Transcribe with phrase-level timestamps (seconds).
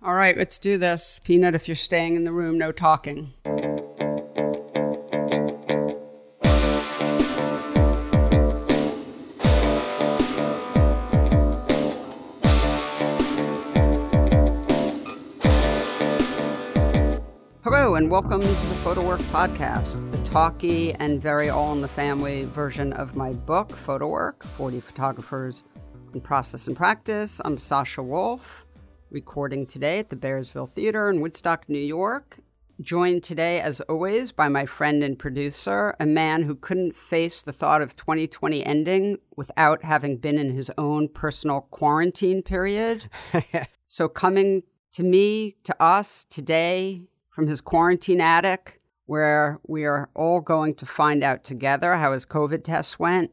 [0.00, 1.18] All right, let's do this.
[1.24, 3.32] Peanut, if you're staying in the room, no talking.
[17.64, 21.88] Hello, and welcome to the Photo Work Podcast, the talky and very all in the
[21.88, 25.64] family version of my book, Photo Work 40 Photographers
[26.14, 27.40] in Process and Practice.
[27.44, 28.64] I'm Sasha Wolf
[29.10, 32.38] recording today at the Bearsville Theater in Woodstock, New York.
[32.80, 37.52] Joined today, as always, by my friend and producer, a man who couldn't face the
[37.52, 43.10] thought of 2020 ending without having been in his own personal quarantine period.
[43.88, 50.40] so, coming to me, to us today from his quarantine attic, where we are all
[50.40, 53.32] going to find out together how his COVID test went,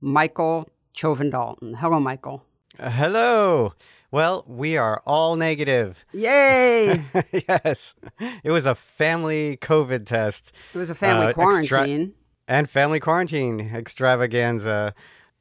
[0.00, 1.74] Michael Chovan Dalton.
[1.74, 2.44] Hello, Michael.
[2.78, 3.72] Uh, hello.
[4.10, 6.04] Well, we are all negative.
[6.12, 7.02] Yay!
[7.48, 7.94] yes.
[8.42, 10.52] It was a family COVID test.
[10.72, 12.00] It was a family uh, quarantine.
[12.00, 14.94] Extra- and family quarantine extravaganza.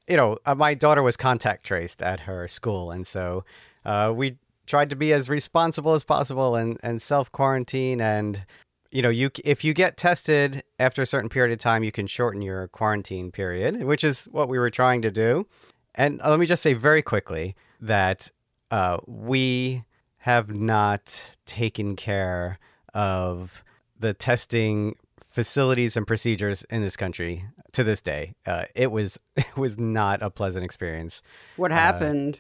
[0.08, 2.92] You know, uh, my daughter was contact traced at her school.
[2.92, 3.46] And so
[3.86, 8.02] uh, we tried to be as responsible as possible and, and self quarantine.
[8.02, 8.46] And,
[8.92, 12.08] you know, you if you get tested after a certain period of time, you can
[12.08, 15.48] shorten your quarantine period, which is what we were trying to do.
[15.96, 18.30] And let me just say very quickly that
[18.72, 19.84] uh, we
[20.20, 22.60] have not taken care
[22.94, 23.64] of
[24.00, 28.34] the testing facilities and procedures in this country to this day.
[28.46, 31.22] Uh, it was it was not a pleasant experience.
[31.56, 32.40] What uh, happened?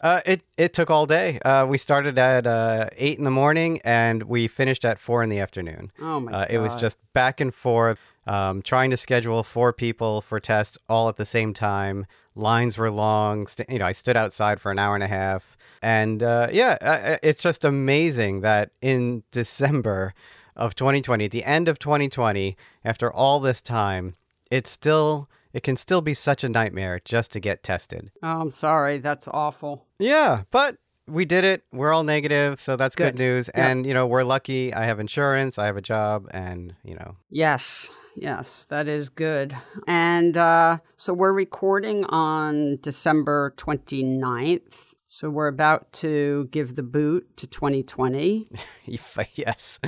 [0.00, 1.38] Uh, it it took all day.
[1.40, 5.28] Uh, we started at uh, eight in the morning and we finished at four in
[5.28, 5.90] the afternoon.
[6.00, 6.50] Oh my god!
[6.50, 11.08] It was just back and forth, um, trying to schedule four people for tests all
[11.08, 12.06] at the same time.
[12.34, 13.46] Lines were long.
[13.46, 15.56] St- you know, I stood outside for an hour and a half.
[15.82, 20.14] And uh, yeah, it's just amazing that in December
[20.54, 24.14] of 2020, at the end of 2020, after all this time,
[24.50, 28.10] it's still it can still be such a nightmare just to get tested.
[28.22, 28.98] Oh, I'm sorry.
[28.98, 29.86] That's awful.
[29.98, 31.64] Yeah, but we did it.
[31.72, 33.50] We're all negative, so that's good, good news.
[33.54, 33.64] Yep.
[33.64, 34.74] And you know, we're lucky.
[34.74, 37.16] I have insurance, I have a job, and you know.
[37.30, 37.90] Yes.
[38.18, 39.54] Yes, that is good.
[39.86, 44.94] And uh, so we're recording on December 29th.
[45.06, 48.46] So we're about to give the boot to 2020.
[49.34, 49.78] yes.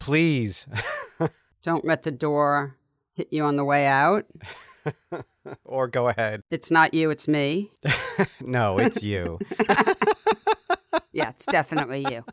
[0.00, 0.66] Please.
[1.62, 2.76] Don't let the door
[3.12, 4.26] hit you on the way out.
[5.64, 6.42] or go ahead.
[6.50, 7.70] It's not you, it's me.
[8.40, 9.38] no, it's you.
[11.12, 12.24] yeah, it's definitely you.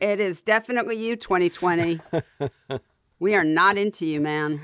[0.00, 2.00] It is definitely you, 2020.
[3.18, 4.60] We are not into you, man.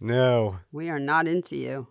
[0.00, 0.58] No.
[0.72, 1.86] We are not into you.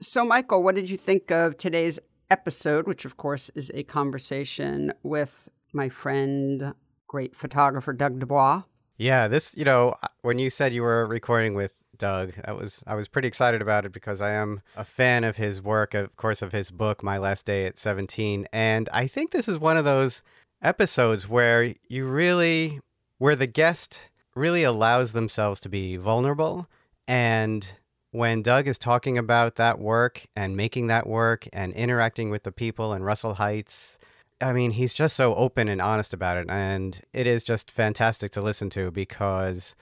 [0.00, 1.98] So, Michael, what did you think of today's
[2.30, 6.74] episode, which of course is a conversation with my friend,
[7.06, 8.62] great photographer Doug Dubois.
[8.98, 12.82] Yeah, this, you know, uh, when you said you were recording with Doug, that was
[12.86, 16.16] I was pretty excited about it because I am a fan of his work, of
[16.16, 19.76] course of his book My Last Day at 17, and I think this is one
[19.76, 20.22] of those
[20.62, 22.80] episodes where you really
[23.18, 26.68] where the guest really allows themselves to be vulnerable.
[27.08, 27.70] And
[28.10, 32.52] when Doug is talking about that work and making that work and interacting with the
[32.52, 33.98] people in Russell Heights,
[34.40, 36.50] I mean, he's just so open and honest about it.
[36.50, 39.74] And it is just fantastic to listen to because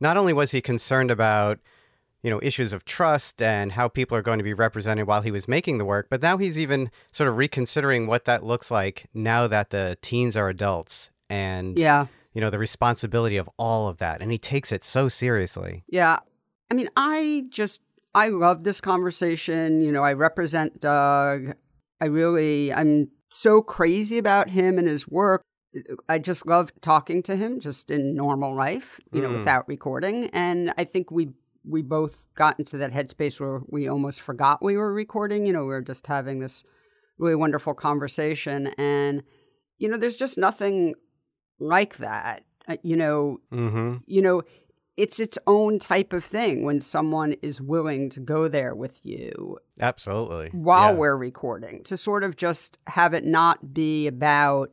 [0.00, 1.58] not only was he concerned about,
[2.22, 5.30] you know, issues of trust and how people are going to be represented while he
[5.30, 9.06] was making the work, but now he's even sort of reconsidering what that looks like
[9.14, 13.98] now that the teens are adults and yeah you know the responsibility of all of
[13.98, 16.18] that and he takes it so seriously yeah
[16.70, 17.80] I mean, I just
[18.14, 19.80] I love this conversation.
[19.80, 21.54] You know, I represent Doug.
[22.00, 25.42] I really I'm so crazy about him and his work.
[26.08, 29.38] I just love talking to him just in normal life, you know, mm.
[29.38, 30.30] without recording.
[30.32, 31.30] And I think we
[31.68, 35.46] we both got into that headspace where we almost forgot we were recording.
[35.46, 36.64] You know, we were just having this
[37.18, 38.68] really wonderful conversation.
[38.78, 39.22] And,
[39.78, 40.94] you know, there's just nothing
[41.58, 42.44] like that.
[42.68, 43.96] Uh, you know, mm-hmm.
[44.06, 44.42] you know,
[44.96, 49.58] it's its own type of thing when someone is willing to go there with you.
[49.80, 50.50] Absolutely.
[50.52, 50.98] While yeah.
[50.98, 54.70] we're recording, to sort of just have it not be about,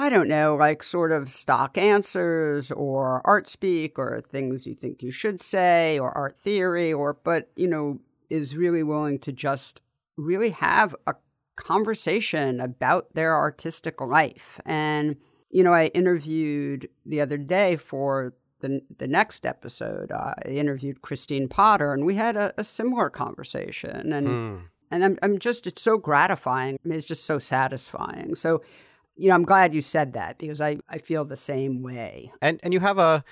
[0.00, 5.02] I don't know, like sort of stock answers or art speak or things you think
[5.02, 7.98] you should say or art theory or, but, you know,
[8.30, 9.82] is really willing to just
[10.16, 11.14] really have a
[11.56, 14.60] conversation about their artistic life.
[14.64, 15.16] And,
[15.50, 21.48] you know, I interviewed the other day for the the next episode, I interviewed Kristine
[21.48, 24.12] Potter, and we had a, a similar conversation.
[24.12, 24.56] And hmm.
[24.90, 26.78] and I'm I'm just it's so gratifying.
[26.84, 28.34] I mean, it's just so satisfying.
[28.34, 28.62] So,
[29.18, 32.32] you know, I'm glad you said that because I, I feel the same way.
[32.40, 33.24] And and you have a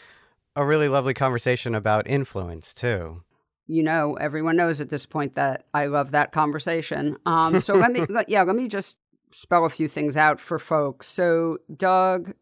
[0.56, 3.22] a really lovely conversation about influence too.
[3.68, 7.16] You know, everyone knows at this point that I love that conversation.
[7.26, 8.96] Um, so let me, let, yeah, let me just
[9.32, 11.08] spell a few things out for folks.
[11.08, 12.32] So Doug,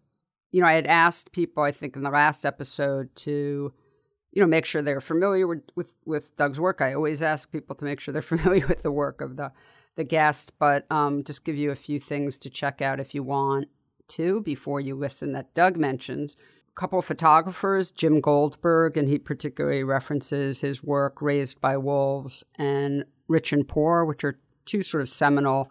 [0.52, 3.72] you know, I had asked people, I think in the last episode, to
[4.32, 6.80] you know make sure they're familiar with with, with Doug's work.
[6.80, 9.52] I always ask people to make sure they're familiar with the work of the
[9.96, 13.22] the guest, but um, just give you a few things to check out if you
[13.22, 13.68] want
[14.08, 16.36] to before you listen that Doug mentions.
[16.76, 22.44] A couple of photographers, Jim Goldberg, and he particularly references his work Raised by Wolves
[22.58, 25.70] and Rich and Poor, which are two sort of seminal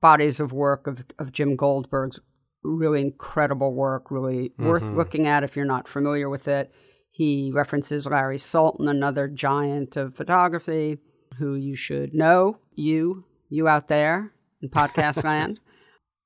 [0.00, 2.20] bodies of work of, of Jim Goldberg's
[2.62, 4.66] really incredible work, really mm-hmm.
[4.66, 6.72] worth looking at if you're not familiar with it.
[7.10, 10.98] He references Larry Sultan, another giant of photography
[11.38, 15.60] who you should know, you you out there in podcast land.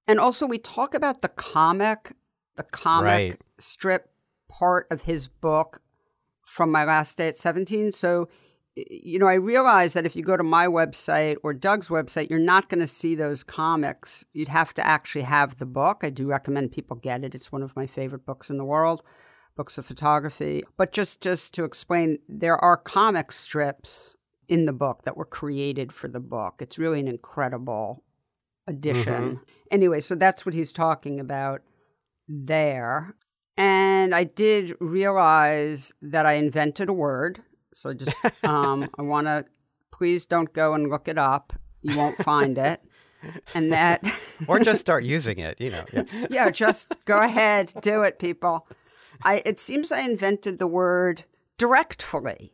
[0.07, 2.15] And also, we talk about the comic,
[2.57, 3.41] the comic right.
[3.59, 4.11] strip
[4.49, 5.81] part of his book
[6.45, 7.93] from my last day at 17.
[7.93, 8.29] So,
[8.75, 12.39] you know, I realize that if you go to my website or Doug's website, you're
[12.39, 14.25] not going to see those comics.
[14.33, 16.01] You'd have to actually have the book.
[16.03, 17.35] I do recommend people get it.
[17.35, 19.03] It's one of my favorite books in the world,
[19.57, 20.65] books of photography.
[20.77, 24.17] But just just to explain, there are comic strips
[24.49, 26.57] in the book that were created for the book.
[26.61, 28.03] It's really an incredible
[28.67, 29.13] addition.
[29.13, 29.43] Mm-hmm.
[29.71, 31.63] Anyway, so that's what he's talking about
[32.29, 33.15] there.
[33.57, 37.43] And I did realize that I invented a word.
[37.75, 39.45] So just um, I want to
[39.93, 41.53] please don't go and look it up.
[41.83, 42.81] You won't find it.
[43.55, 44.03] And that
[44.49, 45.85] or just start using it, you know.
[45.93, 46.05] Yeah.
[46.31, 48.67] yeah, just go ahead, do it people.
[49.23, 51.25] I it seems I invented the word
[51.59, 52.53] directfully.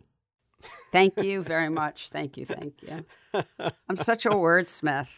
[0.93, 2.09] Thank you very much.
[2.09, 2.47] Thank you.
[2.47, 3.45] Thank you.
[3.89, 5.09] I'm such a wordsmith.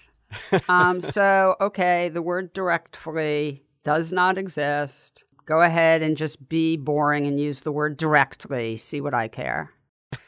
[0.69, 5.25] Um, so, okay, the word directfully does not exist.
[5.47, 8.77] Go ahead and just be boring and use the word directly.
[8.77, 9.71] See what I care.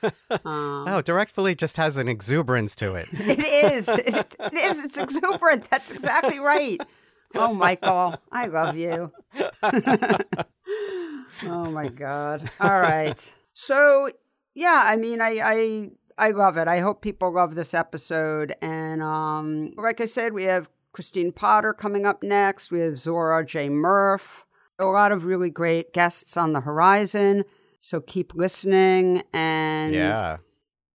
[0.45, 3.09] Um, oh, directfully just has an exuberance to it.
[3.13, 3.89] it is.
[3.89, 4.85] It, it is.
[4.85, 5.69] It's exuberant.
[5.71, 6.81] That's exactly right.
[7.35, 9.13] Oh, Michael, I love you.
[9.63, 10.19] oh
[11.71, 12.51] my God.
[12.61, 13.33] All right.
[13.55, 14.11] So
[14.55, 16.69] yeah, I mean, I, I I love it.
[16.69, 18.55] I hope people love this episode.
[18.61, 22.71] And um, like I said, we have Kristine Potter coming up next.
[22.71, 23.69] We have Zora J.
[23.69, 24.45] Murff.
[24.79, 27.45] A lot of really great guests on the horizon.
[27.81, 30.39] So keep listening and yeah,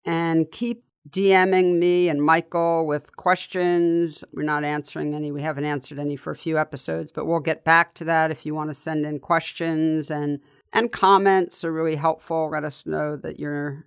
[0.04, 4.24] and keep DMing me and Michael with questions.
[4.32, 5.30] We're not answering any.
[5.30, 8.44] We haven't answered any for a few episodes, but we'll get back to that if
[8.44, 10.40] you want to send in questions and
[10.72, 12.50] and comments are really helpful.
[12.50, 13.86] Let us know that you're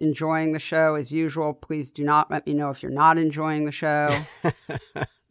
[0.00, 1.52] enjoying the show as usual.
[1.54, 4.08] Please do not let me know if you're not enjoying the show.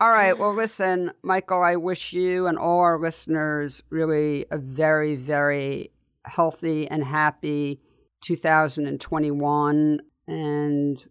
[0.00, 0.36] all right.
[0.36, 5.92] Well, listen, Michael, I wish you and all our listeners really a very, very
[6.24, 7.80] healthy and happy
[8.22, 10.00] 2021.
[10.26, 11.06] And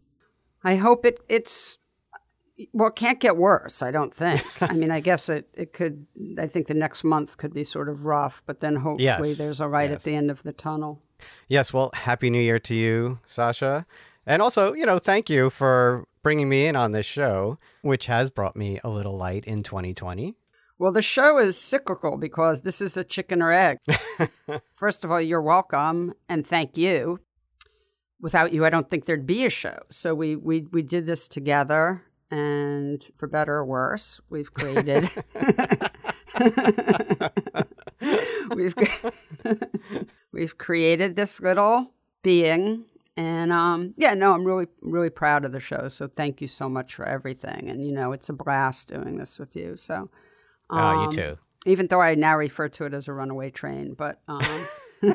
[0.64, 1.78] I hope it, it's
[2.74, 4.44] well, it can't get worse, I don't think.
[4.62, 6.06] I mean, I guess it, it could,
[6.38, 9.38] I think the next month could be sort of rough, but then hopefully yes.
[9.38, 9.98] there's a light yes.
[9.98, 11.02] at the end of the tunnel.
[11.48, 11.74] Yes.
[11.74, 13.86] Well, Happy New Year to you, Sasha.
[14.26, 18.30] And also, you know, thank you for bringing me in on this show, which has
[18.30, 20.36] brought me a little light in 2020.
[20.78, 23.78] Well, the show is cyclical because this is a chicken or egg.
[24.74, 27.20] First of all, you're welcome and thank you.
[28.20, 29.80] Without you, I don't think there'd be a show.
[29.90, 35.10] So we we we did this together and for better or worse, we've created
[38.56, 38.76] we've
[40.32, 41.92] we've created this little
[42.24, 42.86] being
[43.18, 45.90] and um, yeah, no, I'm really really proud of the show.
[45.90, 47.70] So thank you so much for everything.
[47.70, 49.76] And you know, it's a blast doing this with you.
[49.78, 50.10] So
[50.70, 51.38] um, Oh, you um, too.
[51.66, 54.68] Even though I now refer to it as a runaway train, but um,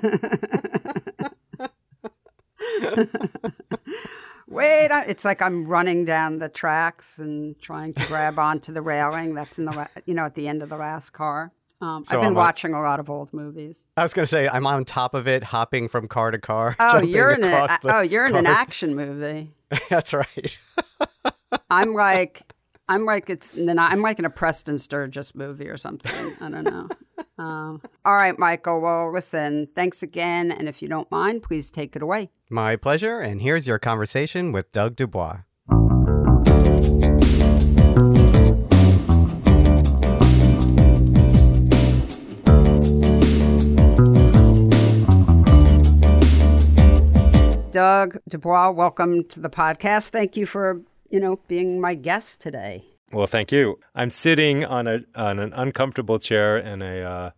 [4.57, 9.35] wait, it's like I'm running down the tracks and trying to grab onto the railing.
[9.35, 11.53] That's in the, you know, at the end of the last car.
[11.81, 13.85] Um, so I've been I'm watching a, a lot of old movies.
[13.99, 16.75] I was going to say I'm on top of it, hopping from car to car.
[16.79, 19.51] Oh, you're in a, oh, you're in an action movie.
[19.91, 20.59] That's right.
[21.71, 22.43] I'm like
[22.89, 26.33] I'm like it's I'm like in a Preston Sturges movie or something.
[26.41, 26.89] I don't know.
[27.39, 28.81] Um, all right, Michael.
[28.81, 29.69] Well, listen.
[29.75, 32.31] Thanks again, and if you don't mind, please take it away.
[32.51, 33.19] My pleasure.
[33.21, 35.41] And here's your conversation with Doug Dubois.
[47.71, 50.09] Doug Dubois, welcome to the podcast.
[50.09, 52.85] Thank you for you know, being my guest today.
[53.13, 53.79] Well, thank you.
[53.95, 57.31] I'm sitting on a on an uncomfortable chair in a uh,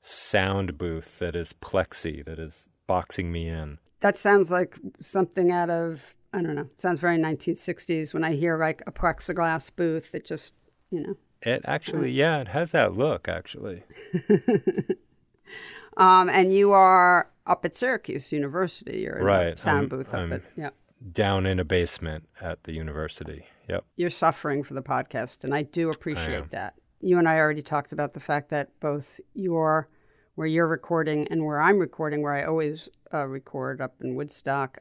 [0.00, 3.78] sound booth that is plexi that is boxing me in.
[4.00, 6.68] That sounds like something out of I don't know.
[6.76, 10.54] Sounds very 1960s when I hear like a plexiglass booth that just
[10.90, 11.14] you know.
[11.44, 13.82] It actually, yeah, it has that look actually.
[15.96, 19.00] um, and you are up at Syracuse University.
[19.00, 19.54] You're in right.
[19.54, 20.70] a sound I'm- booth up I'm- at yeah.
[21.10, 23.46] Down in a basement at the university.
[23.68, 23.84] Yep.
[23.96, 26.74] You're suffering for the podcast, and I do appreciate that.
[27.00, 29.88] You and I already talked about the fact that both your
[30.34, 34.78] where you're recording and where I'm recording, where I always uh, record up in Woodstock,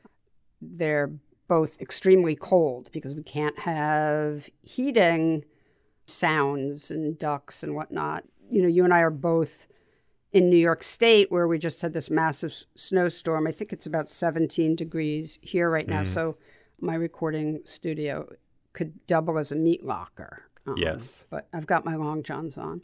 [0.61, 1.11] they're
[1.47, 5.43] both extremely cold because we can't have heating
[6.05, 8.23] sounds and ducks and whatnot.
[8.49, 9.67] You know, you and I are both
[10.31, 13.47] in New York State where we just had this massive snowstorm.
[13.47, 16.03] I think it's about 17 degrees here right now.
[16.05, 16.37] So
[16.79, 18.29] my recording studio
[18.73, 20.43] could double as a meat locker.
[20.65, 21.25] Um, Yes.
[21.29, 22.81] But I've got my long johns on.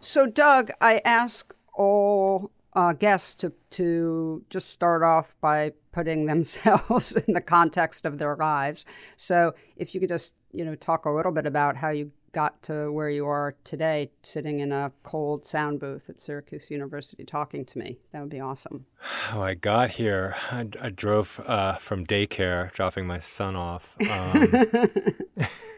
[0.00, 7.12] So, Doug, I ask all uh, guests to, to just start off by putting themselves
[7.12, 8.84] in the context of their lives.
[9.16, 12.62] So, if you could just, you know, talk a little bit about how you got
[12.64, 17.64] to where you are today, sitting in a cold sound booth at Syracuse University talking
[17.64, 18.86] to me, that would be awesome.
[18.98, 24.66] How I got here, I, I drove uh, from daycare, dropping my son off, um,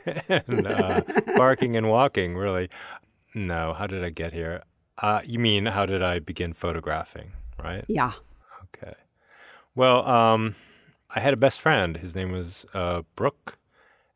[0.28, 1.02] and uh,
[1.36, 2.36] barking and walking.
[2.36, 2.68] Really,
[3.34, 3.72] no.
[3.72, 4.62] How did I get here?
[4.98, 7.32] Uh, you mean how did I begin photographing?
[7.62, 7.84] Right.
[7.88, 8.12] Yeah.
[8.64, 8.94] Okay.
[9.74, 10.56] Well, um,
[11.14, 11.96] I had a best friend.
[11.96, 13.58] His name was uh, Brooke,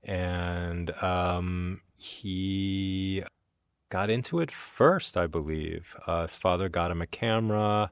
[0.03, 3.23] and um, he
[3.89, 5.97] got into it first, I believe.
[6.07, 7.91] Uh, his father got him a camera,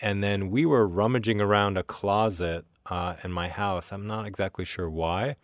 [0.00, 3.92] and then we were rummaging around a closet uh, in my house.
[3.92, 5.36] I'm not exactly sure why.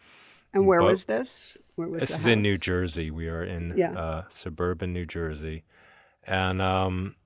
[0.53, 1.59] And where was this?
[1.75, 2.57] Where was This is in New?
[2.57, 3.11] Jersey.
[3.11, 3.93] We are in Yeah.
[3.99, 5.65] uh, suburban New Jersey,
[6.23, 7.17] and um,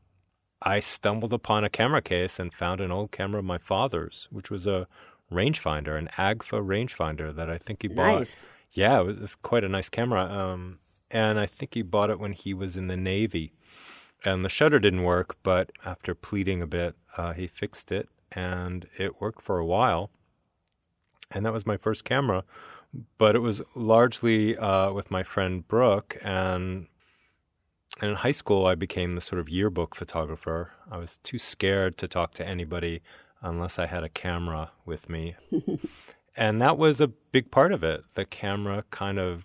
[0.62, 4.50] I stumbled upon a camera case and found an old camera of my father's, which
[4.50, 4.86] was a
[5.30, 8.18] rangefinder, an Agfa rangefinder that I think he bought.
[8.20, 8.48] Nice.
[8.72, 10.24] Yeah, it was, quite a nice camera.
[10.24, 10.78] Um,
[11.10, 13.52] and I think he bought it when he was in the Navy.
[14.24, 18.86] And the shutter didn't work, but after pleading a bit, uh, he fixed it, and
[18.98, 20.10] it worked for a while.
[21.30, 22.44] And that was my first camera.
[23.16, 26.16] But it was largely uh, with my friend Brooke.
[26.22, 26.86] And,
[28.00, 30.72] and in high school, I became the sort of yearbook photographer.
[30.90, 33.02] I was too scared to talk to anybody
[33.42, 35.36] unless I had a camera with me.
[36.38, 38.04] and that was a big part of it.
[38.14, 39.44] The camera kind of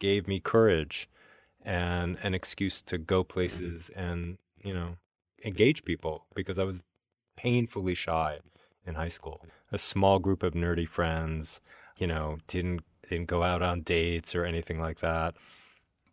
[0.00, 1.08] gave me courage
[1.64, 4.96] and an excuse to go places and, you know,
[5.44, 6.82] engage people because I was
[7.36, 8.40] painfully shy
[8.84, 9.46] in high school.
[9.70, 11.60] A small group of nerdy friends,
[11.96, 15.36] you know, didn't didn't go out on dates or anything like that.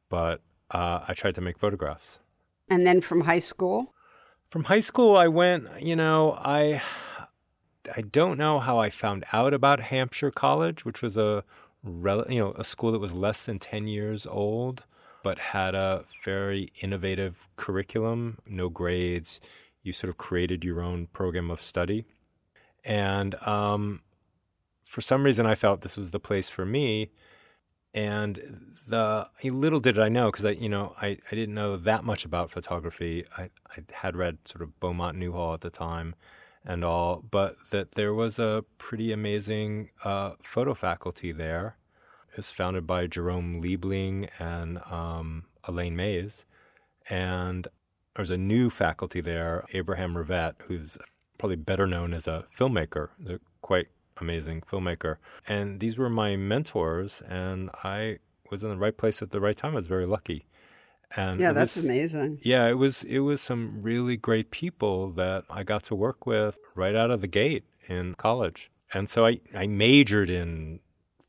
[0.09, 2.19] But uh, I tried to make photographs.
[2.69, 3.95] And then from high school?
[4.49, 5.81] From high school, I went.
[5.81, 6.83] You know, I
[7.95, 11.43] I don't know how I found out about Hampshire College, which was a
[11.83, 14.83] you know a school that was less than ten years old,
[15.23, 18.39] but had a very innovative curriculum.
[18.45, 19.39] No grades.
[19.81, 22.05] You sort of created your own program of study,
[22.83, 24.01] and um,
[24.83, 27.11] for some reason, I felt this was the place for me.
[27.93, 28.35] And
[28.87, 32.23] the little did I know, because I, you know, I, I didn't know that much
[32.23, 33.25] about photography.
[33.37, 36.13] I, I had read sort of Beaumont Newhall at the time,
[36.65, 41.77] and all, but that there was a pretty amazing uh, photo faculty there.
[42.31, 46.45] It was founded by Jerome Liebling and um, Elaine Mayes,
[47.09, 47.67] and
[48.15, 50.97] there's a new faculty there, Abraham Ravett, who's
[51.37, 53.09] probably better known as a filmmaker.
[53.27, 53.87] A quite
[54.21, 55.17] amazing filmmaker.
[55.47, 58.19] And these were my mentors, and I
[58.51, 59.73] was in the right place at the right time.
[59.73, 60.45] I was very lucky.
[61.15, 62.39] And Yeah, that's was- amazing.
[62.43, 66.59] Yeah, it was it was some really great people that I got to work with
[66.75, 68.69] right out of the gate in college.
[68.93, 70.79] And so I, I majored in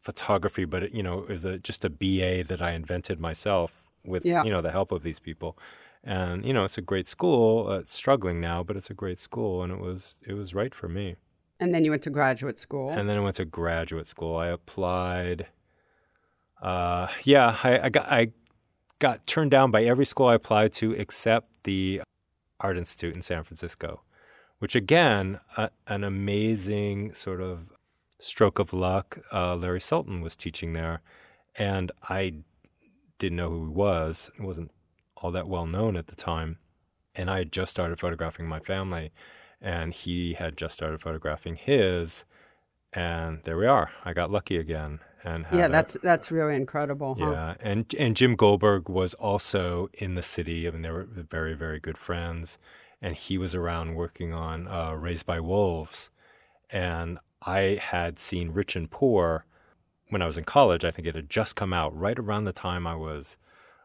[0.03, 3.85] photography, but it, you know, it was a, just a BA that I invented myself
[4.05, 4.45] with Yeah.
[4.45, 5.59] you know the help of these people.
[6.05, 7.69] And you know, it's a great school.
[7.69, 10.75] Uh, it's struggling now, but it's a great school, and it was it was right
[10.75, 11.17] for me.
[11.59, 12.89] And then you went to graduate school.
[12.91, 14.37] And then I went to graduate school.
[14.37, 15.47] I applied.
[16.63, 18.33] Uh, yeah, I, I got I
[19.01, 22.03] got turned down by every school I applied to except the
[22.61, 24.03] Art Institute in San Francisco,
[24.61, 27.67] which again, a, an amazing sort of
[28.21, 29.19] stroke of luck.
[29.33, 31.01] Uh, Larry Sultan was teaching there,
[31.57, 32.35] and I
[33.19, 34.31] didn't know who he was.
[34.37, 34.71] He wasn't
[35.17, 36.59] all that well known at the time,
[37.15, 39.13] and I had just started photographing my family,
[39.61, 42.25] and he had just started photographing his.
[42.93, 43.91] And there we are.
[44.05, 45.01] I got lucky again.
[45.25, 47.17] And yeah, that's that's really incredible.
[47.19, 47.31] Huh?
[47.31, 50.67] yeah, and and Jim Goldberg was also in the city.
[50.67, 52.59] I mean, they were very very good friends,
[53.03, 56.11] and he was around working on uh, Raised by Wolves,
[56.71, 59.45] and I had seen Rich and Poor
[60.09, 60.85] when I was in college.
[60.85, 63.37] I think it had just come out right around the time I was,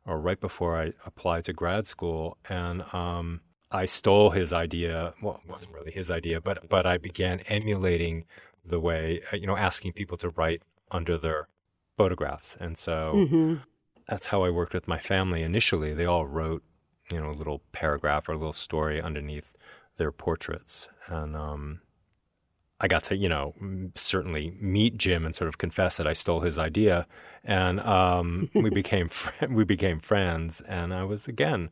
[0.05, 5.13] or right before I applied to grad school, and um, I stole his idea.
[5.21, 8.25] Well, it wasn't really his idea, but but I began emulating
[8.63, 10.61] the way uh, you know asking people to write
[10.95, 11.47] under their
[11.97, 13.55] photographs, and so hmm
[14.07, 15.91] that's how I worked with my family initially.
[15.93, 16.63] They all wrote,
[17.11, 19.55] you know, a little paragraph or a little story underneath
[19.97, 21.81] their portraits, and um,
[22.79, 23.55] I got to, you know,
[23.95, 27.07] certainly meet Jim and sort of confess that I stole his idea,
[27.43, 31.69] and um, we became fr- we became friends, and I was again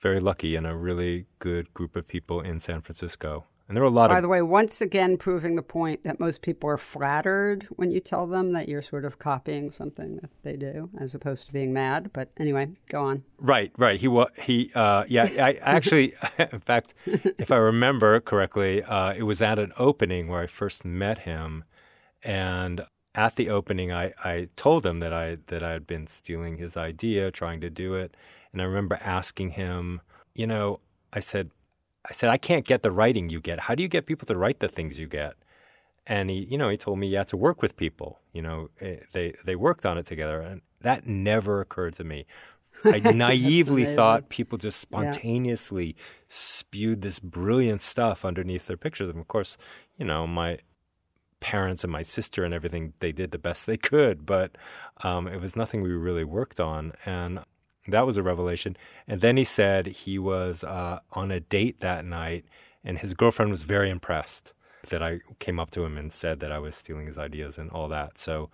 [0.00, 3.88] very lucky in a really good group of people in San Francisco, and there were
[3.88, 6.76] a lot By of the way, once again, proving the point that most people are
[6.76, 11.14] flattered when you tell them that you're sort of copying something that they do, as
[11.14, 12.10] opposed to being mad.
[12.12, 13.24] But anyway, go on.
[13.38, 13.98] Right, right.
[13.98, 14.70] He was he.
[14.74, 19.72] Uh, yeah, I actually, in fact, if I remember correctly, uh, it was at an
[19.78, 21.64] opening where I first met him,
[22.22, 26.58] and at the opening, I, I told him that I that I had been stealing
[26.58, 28.14] his idea, trying to do it,
[28.52, 30.02] and I remember asking him,
[30.34, 30.80] you know,
[31.14, 31.50] I said,
[32.04, 33.60] I said, I can't get the writing you get.
[33.60, 35.34] How do you get people to write the things you get?
[36.06, 38.20] And he, you know, he told me you had to work with people.
[38.32, 42.26] You know, eh, they they worked on it together, and that never occurred to me.
[42.84, 45.96] I naively thought people just spontaneously
[46.26, 49.08] spewed this brilliant stuff underneath their pictures.
[49.08, 49.56] And of course,
[49.96, 50.58] you know, my
[51.40, 54.56] parents and my sister and everything, they did the best they could, but
[55.02, 56.92] um, it was nothing we really worked on.
[57.06, 57.40] And
[57.88, 58.76] that was a revelation.
[59.06, 62.44] And then he said he was uh, on a date that night,
[62.84, 64.52] and his girlfriend was very impressed
[64.88, 67.70] that I came up to him and said that I was stealing his ideas and
[67.70, 68.18] all that.
[68.18, 68.50] So,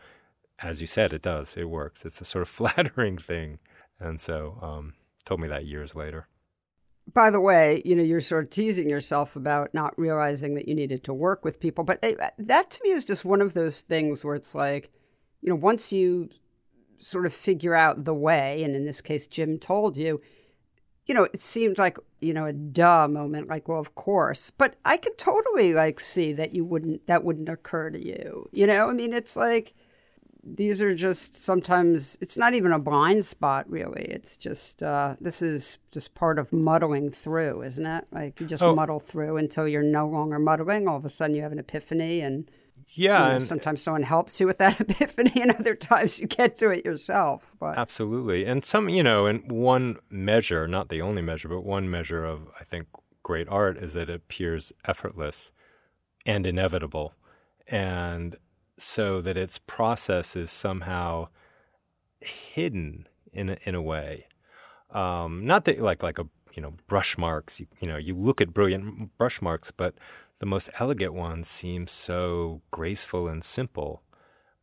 [0.60, 1.56] as you said, it does.
[1.56, 2.04] It works.
[2.04, 3.58] It's a sort of flattering thing.
[3.98, 4.94] And so, um,
[5.24, 6.26] told me that years later.
[7.12, 10.74] By the way, you know, you're sort of teasing yourself about not realizing that you
[10.74, 11.82] needed to work with people.
[11.82, 14.90] But eh, that to me is just one of those things where it's like,
[15.40, 16.28] you know, once you
[17.00, 20.20] sort of figure out the way, and in this case, Jim told you,
[21.06, 24.50] you know, it seemed like, you know, a duh moment, like, well, of course.
[24.50, 28.48] But I could totally like see that you wouldn't, that wouldn't occur to you.
[28.52, 29.74] You know, I mean, it's like,
[30.42, 35.42] these are just sometimes it's not even a blind spot really it's just uh, this
[35.42, 38.74] is just part of muddling through isn't it like you just Oh.
[38.74, 42.22] muddle through until you're no longer muddling all of a sudden you have an epiphany
[42.22, 42.50] and
[42.92, 46.56] Yeah, you know, sometimes someone helps you with that epiphany and other times you get
[46.56, 48.44] to it yourself but Absolutely.
[48.44, 52.48] And some, you know, and one measure, not the only measure, but one measure of,
[52.58, 52.88] I think,
[53.22, 55.52] great art is that it appears effortless
[56.26, 57.14] and inevitable.
[57.68, 58.36] And
[58.78, 61.28] so that its process is somehow
[62.20, 64.26] hidden in a, in a way.
[64.90, 67.60] Um, not that like like a you know brush marks.
[67.60, 69.94] You, you know you look at brilliant brush marks, but
[70.40, 74.02] the most elegant ones seem so graceful and simple,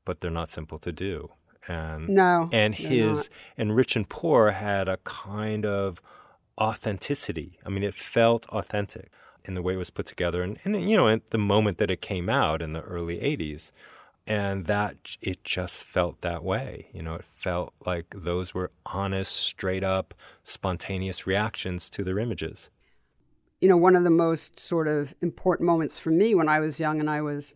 [0.04, 1.32] but they're not simple to do.
[1.68, 6.02] And no and his and rich and poor had a kind of
[6.60, 7.60] authenticity.
[7.66, 9.12] I mean it felt authentic
[9.46, 11.92] in the way it was put together and, and you know at the moment that
[11.92, 13.72] it came out in the early 80s
[14.26, 16.88] and that it just felt that way.
[16.94, 20.14] You know it felt like those were honest straight up
[20.44, 22.72] spontaneous reactions to their images
[23.62, 26.80] you know, one of the most sort of important moments for me when I was
[26.80, 27.54] young and I was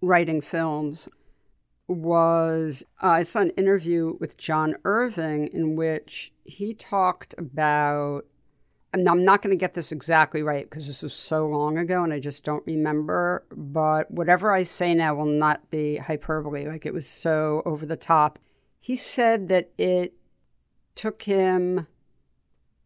[0.00, 1.08] writing films
[1.88, 8.26] was uh, I saw an interview with John Irving in which he talked about.
[8.92, 12.02] And I'm not going to get this exactly right because this was so long ago
[12.02, 13.44] and I just don't remember.
[13.54, 16.66] But whatever I say now will not be hyperbole.
[16.66, 18.38] Like it was so over the top.
[18.80, 20.14] He said that it
[20.94, 21.86] took him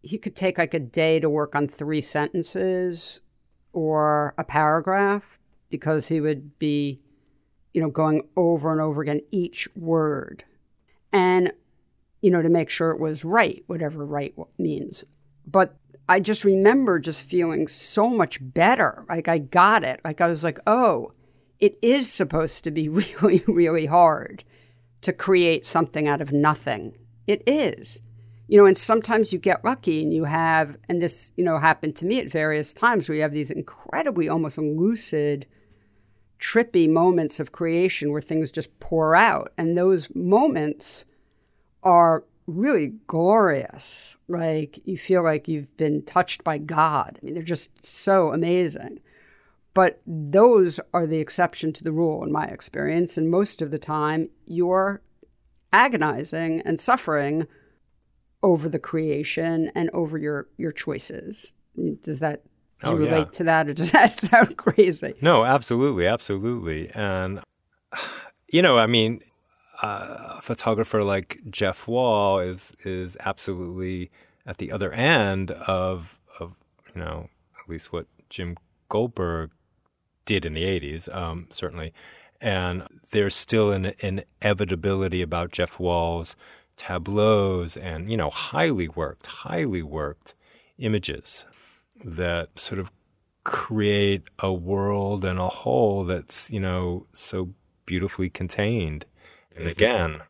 [0.02, 3.20] he could take like a day to work on three sentences
[3.72, 7.00] or a paragraph because he would be
[7.72, 10.44] you know going over and over again each word.
[11.12, 11.52] And
[12.20, 15.04] you know to make sure it was right whatever right means.
[15.46, 15.76] But
[16.08, 19.04] i just remember just feeling so much better.
[19.08, 20.00] Like i got it.
[20.04, 21.12] Like i was like oh
[21.58, 24.44] it is supposed to be really really hard
[25.02, 26.96] to create something out of nothing.
[27.26, 28.00] It is
[28.50, 31.94] you know, and sometimes you get lucky and you have, and this, you know, happened
[31.94, 35.46] to me at various times where you have these incredibly almost lucid,
[36.40, 39.52] trippy moments of creation where things just pour out.
[39.56, 41.04] And those moments
[41.84, 44.16] are really glorious.
[44.26, 47.20] Like you feel like you've been touched by God.
[47.22, 48.98] I mean, they're just so amazing.
[49.74, 53.16] But those are the exception to the rule in my experience.
[53.16, 55.02] And most of the time, you're
[55.72, 57.46] agonizing and suffering
[58.42, 61.52] over the creation and over your, your choices.
[62.02, 62.42] Does that
[62.82, 63.10] do you Oh, yeah.
[63.10, 65.14] relate to that, or does that sound crazy?
[65.20, 66.90] No, absolutely, absolutely.
[66.90, 67.40] And,
[68.52, 69.20] you know, I mean,
[69.82, 74.10] uh, a photographer like Jeff Wall is is absolutely
[74.46, 76.54] at the other end of of
[76.94, 78.56] you know at least what Jim
[78.90, 79.50] Goldberg
[80.26, 81.92] did in the '80s, um, certainly.
[82.42, 86.36] And there's still an inevitability about Jeff Wall's
[86.80, 90.34] tableaus and you know highly worked, highly worked
[90.78, 91.44] images
[92.02, 92.90] that sort of
[93.44, 97.52] create a world and a whole that's you know so
[97.84, 99.04] beautifully contained.
[99.54, 100.22] And again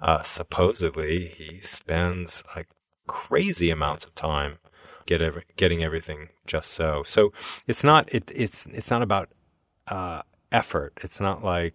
[0.00, 2.68] uh, supposedly he spends like
[3.06, 4.58] crazy amounts of time
[5.06, 5.20] get
[5.56, 7.02] getting everything just so.
[7.04, 7.32] So
[7.66, 9.30] it's not it, it's it's not about
[9.88, 10.22] uh,
[10.52, 10.98] effort.
[11.02, 11.74] It's not like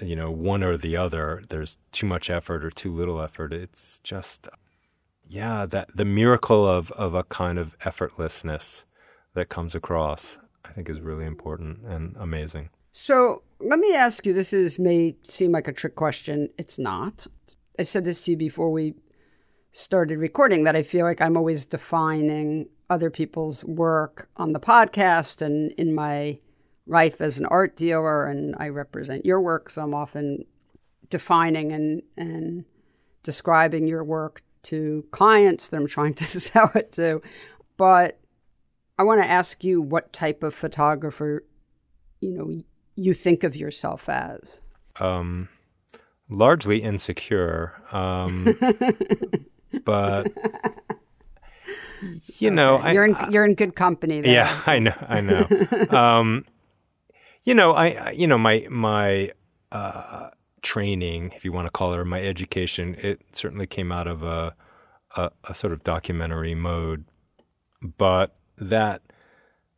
[0.00, 4.00] you know one or the other there's too much effort or too little effort it's
[4.00, 4.48] just
[5.28, 8.84] yeah that the miracle of of a kind of effortlessness
[9.34, 14.32] that comes across i think is really important and amazing So let me ask you
[14.34, 16.50] this is may seem like a trick question.
[16.58, 17.26] It's not.
[17.78, 18.94] I said this to you before we
[19.72, 25.40] started recording that I feel like I'm always defining other people's work on the podcast
[25.40, 26.38] and in my
[26.86, 30.44] life as an art dealer and I represent your work, so I'm often
[31.10, 32.64] defining and and
[33.22, 37.20] describing your work to clients that I'm trying to sell it to.
[37.76, 38.18] But
[38.98, 41.44] I want to ask you what type of photographer,
[42.20, 42.62] you know,
[42.96, 44.60] you think of yourself as.
[45.00, 45.48] um,
[46.28, 48.46] largely insecure, um,
[49.84, 50.32] but
[52.38, 54.32] you know, you're in you're in good company there.
[54.32, 55.46] yeah, I know, I know.
[55.90, 56.44] um,
[57.44, 59.32] you know, I, you know, my my
[59.70, 60.30] uh,
[60.62, 64.22] training, if you want to call it, or my education, it certainly came out of
[64.22, 64.54] a
[65.16, 67.04] a, a sort of documentary mode,
[67.82, 69.02] but that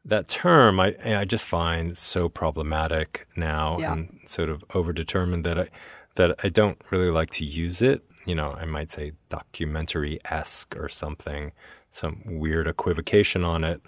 [0.05, 3.92] that term I I just find so problematic now Yeah.
[3.94, 5.68] and sort of overdetermined that I
[6.16, 8.03] that I don't really like to use it.
[8.27, 11.53] You know, I might say documentary esque or something,
[11.90, 13.81] some weird equivocation on it,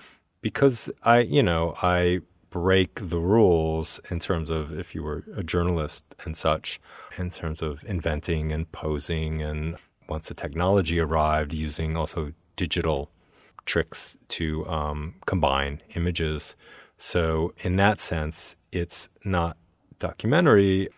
[0.43, 2.21] because I, you know, I
[2.61, 6.81] break the rules in terms of if you were a journalist and such,
[7.19, 9.77] in terms of inventing and posing, and
[10.09, 13.11] once the technology arrived, using also digital
[13.66, 16.57] tricks to um, combine images.
[16.97, 19.59] So, in that sense, it's not
[19.99, 20.88] documentary,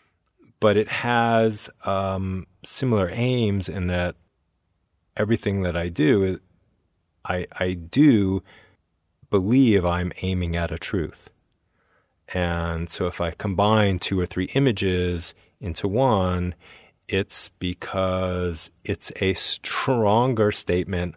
[0.61, 4.15] but it has um, similar aims in that
[5.17, 6.39] everything that I do,
[7.25, 8.45] I, I do
[9.29, 11.31] believe I'm aiming at a truth.
[12.35, 16.55] And so, if I combine two or three images into one,
[17.09, 21.15] it's because it's a stronger statement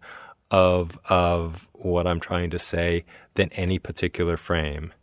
[0.49, 4.93] of of what I'm trying to say than any particular frame.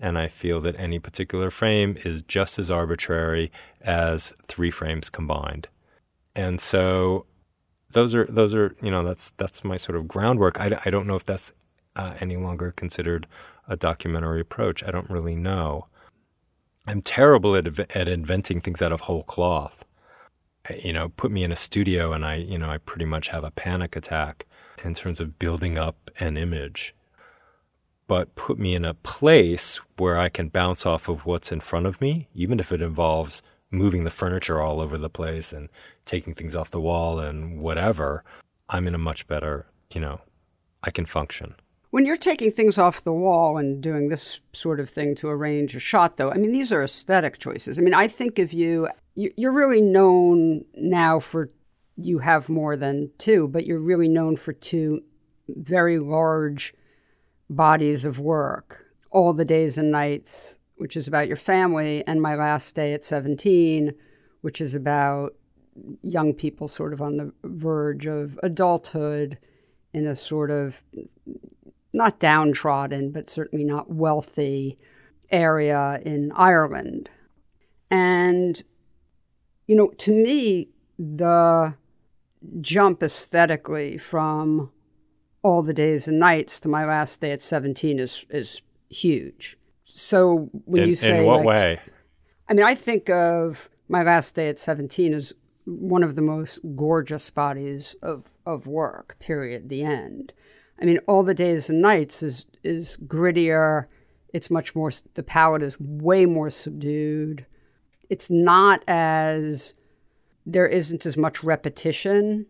[0.00, 5.68] And I feel that any particular frame is just as arbitrary as three frames combined.
[6.34, 7.26] And so
[7.90, 10.60] those are those are you know that's that's my sort of groundwork.
[10.60, 11.52] I, I don't know if that's
[11.94, 13.26] uh, any longer considered
[13.68, 14.82] a documentary approach.
[14.84, 15.86] I don't really know.
[16.86, 19.84] I'm terrible at at inventing things out of whole cloth.
[20.68, 23.28] I- You know, put me in a studio and I you know I pretty much
[23.28, 24.46] have a panic attack
[24.84, 26.94] in terms of building up an image.
[28.08, 31.86] But put me in a place where I can bounce off of what's in front
[31.86, 35.68] of me, even if it involves moving the furniture all over the place and
[36.04, 38.22] taking things off the wall and whatever,
[38.68, 40.20] I'm in a much better, you know,
[40.82, 41.54] I can function.
[41.92, 45.76] When you're taking things off the wall and doing this sort of thing to arrange
[45.76, 47.78] a shot, though, I mean, these are aesthetic choices.
[47.78, 51.50] I mean, I think of you, you- you're really known now for,
[51.98, 55.02] you have more than two, but you're really known for two
[55.48, 56.74] very large
[57.50, 62.34] bodies of work All the Days and Nights, which is about your family, and My
[62.34, 63.92] Last Day at 17,
[64.40, 65.34] which is about
[66.00, 69.36] young people sort of on the verge of adulthood
[69.92, 70.82] in a sort of
[71.92, 74.78] not downtrodden, but certainly not wealthy
[75.30, 77.10] area in Ireland.
[77.90, 78.62] And,
[79.66, 81.74] you know, to me, the
[82.60, 84.70] jump aesthetically from
[85.42, 89.58] all the days and nights to my last day at 17 is, is huge.
[89.84, 91.76] So when in, you say, in what like, way?
[92.48, 95.32] I mean, I think of my last day at 17 as
[95.64, 100.32] one of the most gorgeous bodies of, of work, period, the end.
[100.80, 103.86] I mean, all the days and nights is, is grittier.
[104.32, 107.46] It's much more, the palette is way more subdued.
[108.08, 109.74] It's not as,
[110.44, 112.46] there isn't as much repetition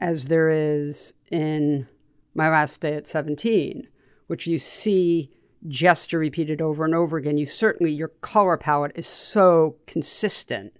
[0.00, 1.88] as there is in
[2.34, 3.88] My Last Day at 17,
[4.26, 5.30] which you see
[5.66, 7.38] gesture repeated over and over again.
[7.38, 10.76] You certainly, your color palette is so consistent.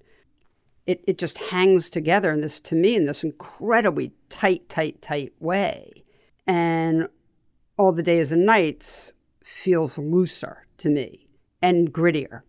[0.87, 5.33] It, it just hangs together in this, to me, in this incredibly tight, tight, tight
[5.41, 6.04] way.
[6.47, 7.09] And
[7.77, 11.27] all the days and nights feels looser to me
[11.63, 12.43] and grittier.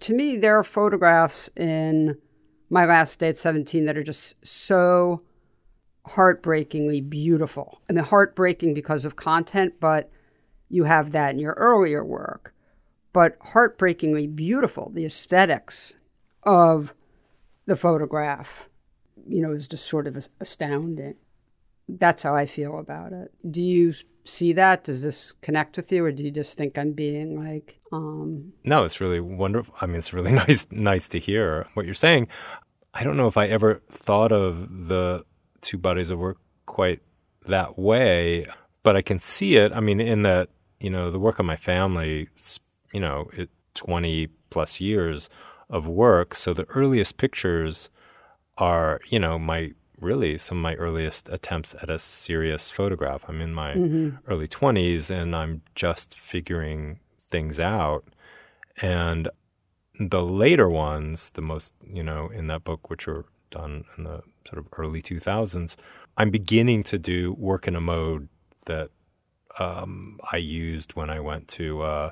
[0.00, 2.18] To me, there are photographs in
[2.68, 5.22] my last day at 17 that are just so
[6.06, 7.80] heartbreakingly beautiful.
[7.88, 10.10] I mean, heartbreaking because of content, but
[10.68, 12.54] you have that in your earlier work.
[13.12, 15.94] But heartbreakingly beautiful, the aesthetics
[16.42, 16.94] of
[17.66, 18.68] the photograph,
[19.28, 21.16] you know, is just sort of astounding.
[21.98, 23.32] That's how I feel about it.
[23.50, 24.84] Do you see that?
[24.84, 27.80] Does this connect with you, or do you just think I'm being like?
[27.92, 28.52] Um...
[28.64, 29.74] No, it's really wonderful.
[29.80, 32.28] I mean, it's really nice, nice to hear what you're saying.
[32.94, 35.24] I don't know if I ever thought of the
[35.60, 37.00] two bodies of work quite
[37.46, 38.46] that way,
[38.82, 39.72] but I can see it.
[39.72, 40.48] I mean, in that
[40.80, 42.28] you know the work of my family,
[42.92, 45.30] you know, it, twenty plus years
[45.70, 46.34] of work.
[46.34, 47.88] So the earliest pictures
[48.58, 49.72] are, you know, my
[50.02, 53.24] really some of my earliest attempts at a serious photograph.
[53.28, 54.16] I'm in my mm-hmm.
[54.26, 58.04] early 20s and I'm just figuring things out.
[58.80, 59.28] And
[59.98, 64.22] the later ones, the most, you know, in that book, which were done in the
[64.48, 65.76] sort of early 2000s,
[66.16, 68.28] I'm beginning to do work in a mode
[68.66, 68.90] that
[69.58, 72.10] um, I used when I went to uh,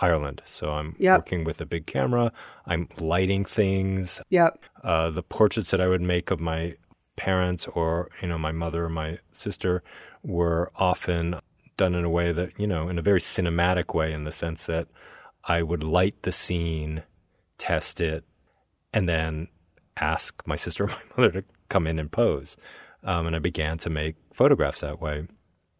[0.00, 0.42] Ireland.
[0.44, 1.20] So I'm yep.
[1.20, 2.32] working with a big camera.
[2.66, 4.20] I'm lighting things.
[4.30, 4.58] Yep.
[4.82, 6.76] Uh, the portraits that I would make of my
[7.20, 9.82] parents or you know my mother or my sister
[10.22, 11.36] were often
[11.76, 14.64] done in a way that you know in a very cinematic way in the sense
[14.64, 14.88] that
[15.44, 17.02] I would light the scene,
[17.58, 18.24] test it,
[18.94, 19.48] and then
[19.98, 22.56] ask my sister or my mother to come in and pose.
[23.04, 25.26] Um, and I began to make photographs that way.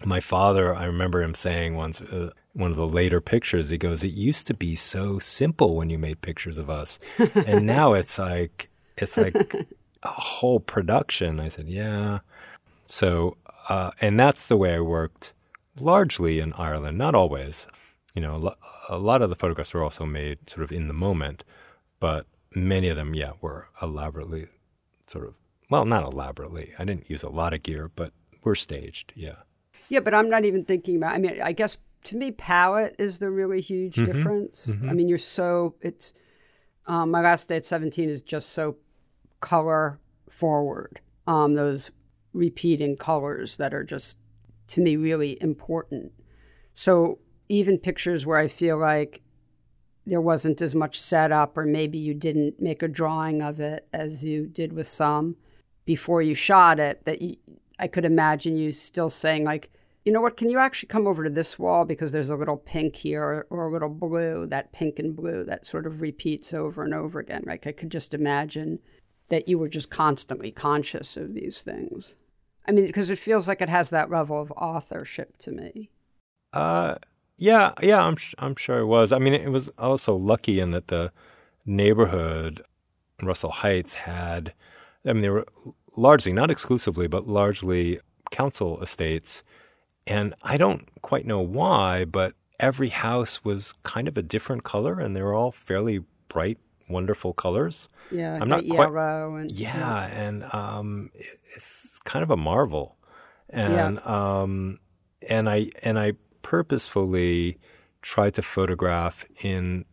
[0.05, 4.05] My father, I remember him saying once, uh, one of the later pictures, he goes,
[4.05, 6.99] "It used to be so simple when you made pictures of us,
[7.47, 9.37] and now it's like it's like
[10.03, 12.21] a whole production." I said, "Yeah."
[12.87, 13.37] So,
[13.69, 15.33] uh, and that's the way I worked
[15.79, 17.67] largely in Ireland, not always.
[18.15, 18.55] You know,
[18.89, 21.45] a lot of the photographs were also made sort of in the moment,
[22.01, 24.49] but many of them, yeah, were elaborately
[25.07, 25.35] sort of
[25.71, 26.73] well, not elaborately.
[26.79, 29.37] I didn't use a lot of gear, but were staged, yeah.
[29.89, 31.15] Yeah, but I'm not even thinking about.
[31.15, 34.13] I mean, I guess to me, palette is the really huge mm-hmm.
[34.13, 34.67] difference.
[34.67, 34.91] Mm-hmm.
[34.91, 36.13] I mean, you're so it's.
[36.87, 38.77] Um, my last day at 17 is just so
[39.41, 39.99] color
[40.29, 41.01] forward.
[41.27, 41.91] Um, those
[42.33, 44.17] repeating colors that are just
[44.69, 46.13] to me really important.
[46.75, 49.23] So even pictures where I feel like
[50.07, 54.25] there wasn't as much setup, or maybe you didn't make a drawing of it as
[54.25, 55.37] you did with some
[55.85, 57.37] before you shot it, that you,
[57.79, 59.71] I could imagine you still saying like
[60.05, 62.57] you know what, can you actually come over to this wall because there's a little
[62.57, 66.55] pink here or, or, a little blue, that pink and blue that sort of repeats
[66.55, 67.45] over and over again.
[67.47, 68.79] Like I could just imagine
[69.31, 72.15] that you were just constantly conscious of these things.
[72.67, 75.91] I mean, because it feels like it has that level of authorship to me.
[76.53, 76.97] Uh,
[77.37, 79.13] yeah, yeah, I'm I'm sure it was.
[79.13, 81.11] I mean, it was also lucky in that the
[81.65, 82.63] neighborhood,
[83.23, 84.53] Russell Heights, had.
[85.07, 85.47] I mean, they were
[85.97, 89.43] largely, not exclusively, but largely council estates
[90.07, 94.99] and I don't quite know why, but every house was kind of a different color
[94.99, 96.59] and they were all fairly bright,
[96.91, 97.89] wonderful colors.
[98.11, 100.07] Yeah, I'm not quite, yellow and yeah, yeah.
[100.07, 101.11] and um,
[101.55, 102.97] it's kind of a marvel.
[103.49, 104.41] And yeah.
[104.43, 104.79] um,
[105.29, 107.59] and I and I purposefully
[108.03, 109.85] tried to photograph in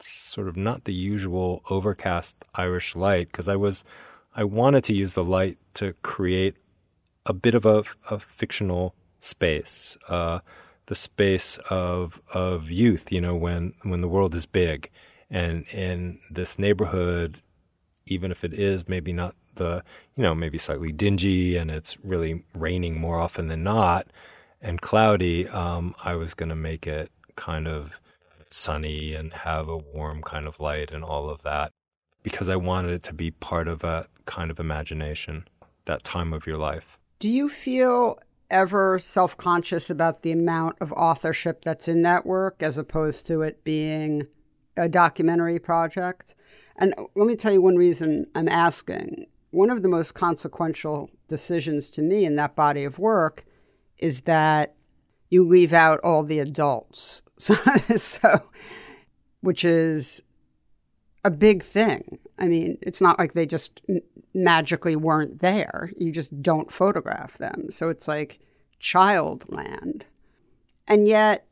[0.00, 3.84] sort of not the usual overcast Irish light because I was
[4.34, 6.56] I wanted to use the light to create
[7.26, 10.40] a bit of a, a fictional space, uh,
[10.86, 13.10] the space of of youth.
[13.12, 14.90] You know, when when the world is big,
[15.34, 17.42] and in this neighborhood,
[18.06, 19.82] even if it is maybe not the
[20.16, 24.06] you know maybe slightly dingy and it's really raining more often than not
[24.62, 28.00] and cloudy, um, I was going to make it kind of
[28.48, 31.72] sunny and have a warm kind of light and all of that
[32.22, 35.46] because I wanted it to be part of a kind of imagination,
[35.84, 36.98] that time of your life.
[37.18, 38.18] Do you feel
[38.50, 43.42] ever self conscious about the amount of authorship that's in that work as opposed to
[43.42, 44.28] it being
[44.76, 46.34] a documentary project?
[46.76, 49.26] And let me tell you one reason I'm asking.
[49.50, 53.44] One of the most consequential decisions to me in that body of work
[53.98, 54.74] is that
[55.30, 57.54] you leave out all the adults, So,
[57.96, 58.50] so
[59.40, 60.22] which is
[61.24, 62.18] a big thing.
[62.38, 63.80] I mean, it's not like they just
[64.34, 65.90] magically weren't there.
[65.98, 67.70] You just don't photograph them.
[67.70, 68.40] So it's like
[68.78, 70.04] child land.
[70.86, 71.46] And yet,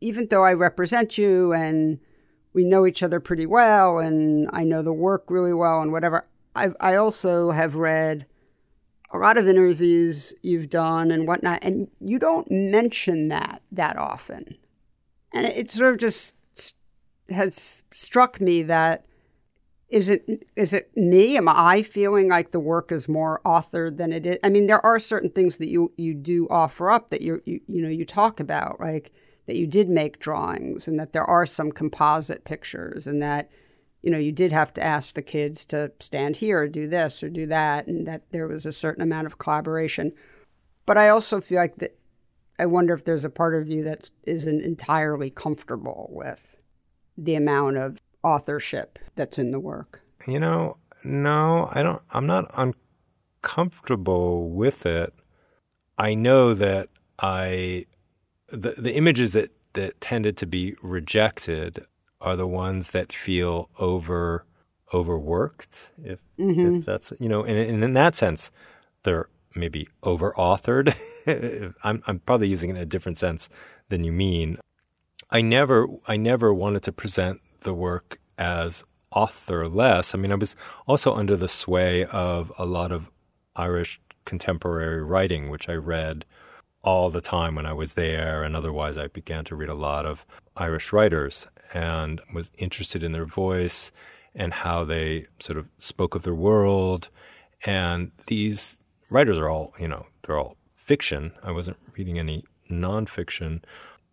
[0.00, 2.00] even though I represent you and
[2.56, 6.26] we know each other pretty well and I know the work really well and whatever,
[6.56, 8.24] I, I also have read
[9.12, 14.56] a lot of interviews you've done and whatnot, and you don't mention that that often.
[15.32, 16.34] And it, it sort of just
[17.28, 19.04] has struck me that
[19.88, 20.24] is it
[20.56, 21.36] is it me?
[21.36, 24.38] Am I feeling like the work is more authored than it is?
[24.42, 27.60] I mean, there are certain things that you you do offer up that you you
[27.68, 29.12] you know you talk about, like
[29.46, 33.50] that you did make drawings and that there are some composite pictures and that
[34.02, 37.22] you know you did have to ask the kids to stand here or do this
[37.22, 40.12] or do that and that there was a certain amount of collaboration.
[40.84, 41.98] But I also feel like that
[42.58, 46.56] I wonder if there's a part of you that isn't entirely comfortable with
[47.16, 50.02] the amount of authorship that's in the work?
[50.26, 52.02] You know, no, I don't.
[52.10, 52.50] I'm not
[53.42, 55.14] uncomfortable with it.
[55.98, 56.88] I know that
[57.20, 57.86] I
[58.48, 61.84] the the images that that tended to be rejected
[62.20, 64.44] are the ones that feel over
[64.92, 65.90] overworked.
[66.02, 66.76] If mm-hmm.
[66.76, 68.50] if that's you know, and, and in that sense,
[69.02, 70.94] they're maybe over authored.
[71.84, 73.48] I'm I'm probably using it in a different sense
[73.88, 74.58] than you mean.
[75.30, 80.14] I never I never wanted to present the work as authorless.
[80.14, 80.56] I mean, I was
[80.86, 83.10] also under the sway of a lot of
[83.54, 86.24] Irish contemporary writing, which I read
[86.86, 90.06] all the time when I was there, and otherwise I began to read a lot
[90.06, 90.24] of
[90.56, 93.90] Irish writers and was interested in their voice
[94.36, 97.10] and how they sort of spoke of their world.
[97.64, 98.78] And these
[99.10, 101.32] writers are all, you know, they're all fiction.
[101.42, 103.62] I wasn't reading any nonfiction.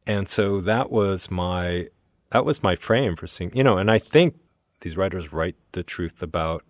[0.08, 1.90] And so that was my
[2.32, 4.40] that was my frame for seeing, you know, and I think
[4.82, 6.64] these writers write the truth about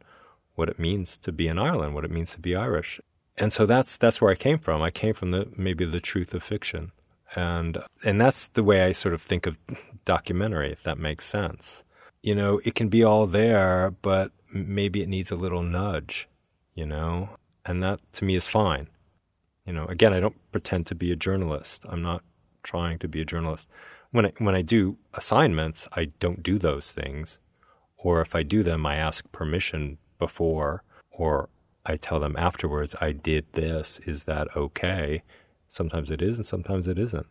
[0.55, 2.99] what it means to be in Ireland, what it means to be Irish.
[3.37, 4.81] And so that's that's where I came from.
[4.81, 6.91] I came from the maybe the truth of fiction.
[7.35, 9.57] And and that's the way I sort of think of
[10.05, 11.83] documentary, if that makes sense.
[12.21, 16.27] You know, it can be all there, but maybe it needs a little nudge,
[16.75, 17.29] you know?
[17.65, 18.87] And that to me is fine.
[19.65, 21.85] You know, again, I don't pretend to be a journalist.
[21.89, 22.23] I'm not
[22.61, 23.69] trying to be a journalist
[24.13, 27.39] when I, when I do assignments, I don't do those things.
[27.97, 31.49] Or if I do them, I ask permission before, or
[31.85, 33.99] I tell them afterwards, I did this.
[34.05, 35.23] Is that okay?
[35.67, 37.27] Sometimes it is, and sometimes it isn't.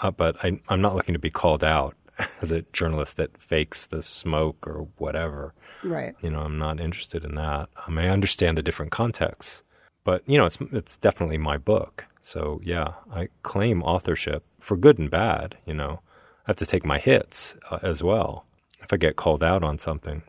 [0.00, 1.94] Uh, but I, I'm not looking to be called out
[2.42, 5.54] as a journalist that fakes the smoke or whatever.
[5.84, 6.14] Right.
[6.20, 7.68] You know, I'm not interested in that.
[7.86, 9.62] Um, I understand the different contexts,
[10.04, 12.06] but you know, it's it's definitely my book.
[12.20, 15.56] So yeah, I claim authorship for good and bad.
[15.66, 16.00] You know,
[16.46, 18.44] I have to take my hits uh, as well.
[18.82, 20.22] If I get called out on something,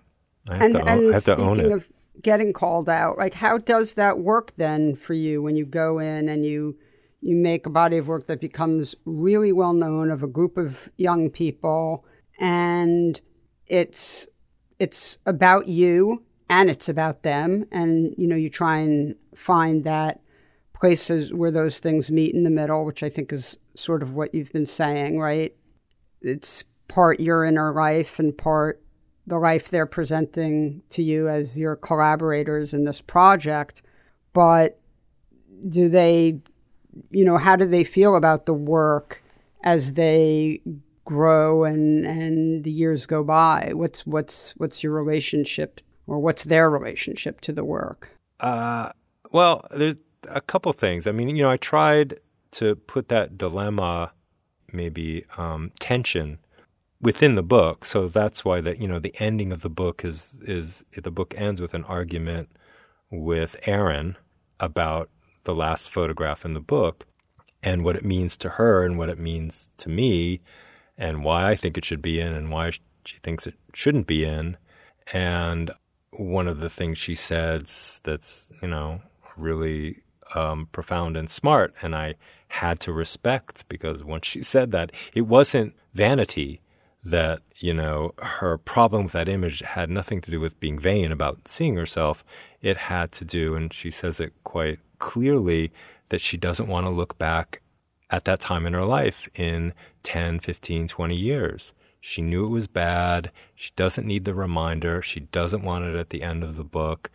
[0.48, 1.72] I have, and, to, own, I have to own it.
[1.72, 1.88] Of
[2.22, 6.30] getting called out, like how does that work then for you when you go in
[6.30, 6.78] and you
[7.22, 10.90] you make a body of work that becomes really well known of a group of
[10.96, 12.06] young people
[12.40, 13.20] and
[13.68, 14.26] it's
[14.80, 20.22] it's about you and it's about them and you know you try and find that
[20.80, 24.34] places where those things meet in the middle, which I think is sort of what
[24.34, 25.54] you've been saying, right?
[26.22, 28.82] It's part your inner life and part
[29.30, 33.82] the life they're presenting to you as your collaborators in this project.
[34.34, 34.80] But
[35.68, 36.40] do they,
[37.10, 39.24] you know, how do they feel about the work
[39.64, 40.62] as they
[41.06, 43.72] grow and and the years go by?
[43.74, 48.10] What's what's what's your relationship or what's their relationship to the work?
[48.40, 48.92] Uh,
[49.32, 51.08] well, there's a couple things.
[51.08, 52.20] I mean, you know, I tried
[52.52, 54.12] to put that dilemma,
[54.72, 56.40] maybe um, tension
[57.02, 57.86] within the book.
[57.86, 61.34] So that's why that you know the ending of the book is is the book
[61.38, 62.50] ends with an argument
[63.10, 64.16] with Erin
[64.60, 65.10] about
[65.44, 67.06] the last photograph in the book
[67.64, 70.42] and what it means to her and what it means to me
[70.98, 72.72] and why I think it should be in and why
[73.06, 74.58] she thinks it shouldn't be in.
[75.14, 75.72] And
[76.12, 79.02] one of the things she says that's, you know,
[79.38, 80.04] really
[80.36, 82.16] um, profound and smart, and I
[82.50, 86.62] had to respect because once she said that, it wasn't vanity
[87.04, 91.12] that you know her problem with that image had nothing to do with being vain
[91.12, 92.24] about seeing herself.
[92.62, 95.72] It had to do, and she says it quite clearly,
[96.10, 97.62] that she doesn't want to look back
[98.10, 99.74] at that time in her life in
[100.04, 101.74] 10, 15, 20 years.
[102.02, 103.32] She knew it was bad.
[103.56, 105.02] She doesn't need the reminder.
[105.02, 107.12] She doesn't want it at the end of the book.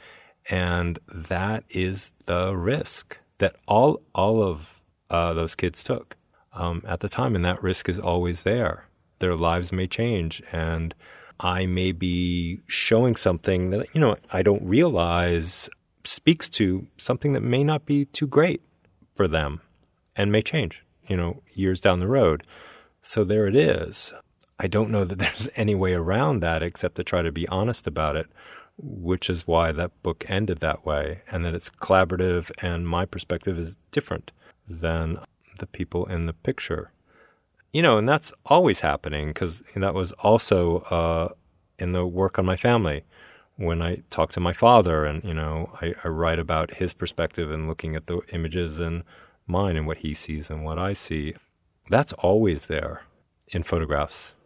[0.50, 6.16] And that is the risk that all all of uh, those kids took.
[6.52, 8.86] um, at the time, and that risk is always there.
[9.18, 10.94] Their lives may change, and
[11.40, 15.68] I may be showing something that you know I don't realize
[16.04, 18.62] speaks to something that may not be too great
[19.14, 19.60] for them,
[20.16, 20.82] and may change.
[21.06, 22.44] You know, years down the road.
[23.02, 24.14] So there it is.
[24.58, 27.86] I don't know that there's any way around that except to try to be honest
[27.86, 28.26] about it,
[28.78, 33.58] which is why that book ended that way, and that it's collaborative, and my perspective
[33.58, 34.32] is different
[34.68, 35.18] than
[35.58, 36.90] the people in the picture.
[37.74, 41.34] You know, and that's always happening because that was also uh,
[41.76, 43.02] in the work on my family.
[43.56, 47.50] When I talk to my father, and you know, I, I write about his perspective
[47.50, 49.02] and looking at the images and
[49.48, 51.34] mine and what he sees and what I see.
[51.90, 53.02] That's always there
[53.48, 54.36] in photographs.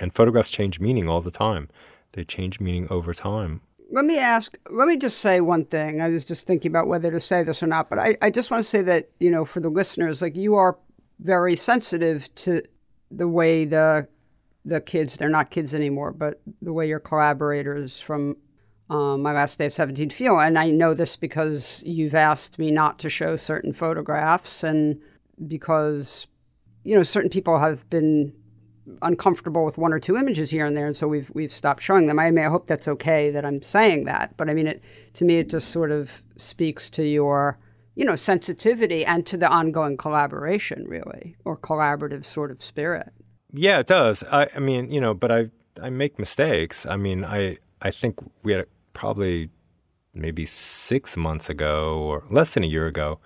[0.00, 1.68] And photographs change meaning all the time.
[2.12, 3.60] They change meaning over time.
[3.92, 6.00] Let me ask, let me just say one thing.
[6.00, 8.50] I was just thinking about whether to say this or not, but I, I just
[8.50, 10.76] want to say that, you know, for the listeners, like you are
[11.20, 12.62] very sensitive to
[13.10, 14.08] the way the
[14.64, 18.36] the kids, they're not kids anymore, but the way your collaborators from
[18.88, 20.38] um, my last day at 17 feel.
[20.38, 25.00] And I know this because you've asked me not to show certain photographs and
[25.46, 26.26] because,
[26.82, 28.32] you know, certain people have been
[29.02, 32.06] uncomfortable with one or two images here and there, and so we've we've stopped showing
[32.06, 32.18] them.
[32.18, 34.82] I mean, I hope that's okay that I'm saying that, but I mean, it
[35.14, 37.58] to me, it just sort of speaks to your
[37.94, 43.12] you know sensitivity and to the ongoing collaboration, really, or collaborative sort of spirit.
[43.52, 44.24] Yeah, it does.
[44.24, 46.86] I, I mean, you know, but I I make mistakes.
[46.86, 49.50] I mean, I I think we had probably
[50.14, 53.18] maybe six months ago or less than a year ago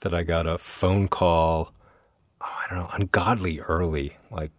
[0.00, 1.72] that I got a phone call.
[2.40, 4.52] Oh, I don't know, ungodly early, like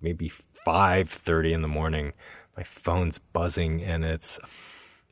[0.00, 0.30] maybe
[0.66, 2.12] 5.30 in the morning.
[2.56, 4.38] My phone's buzzing and it's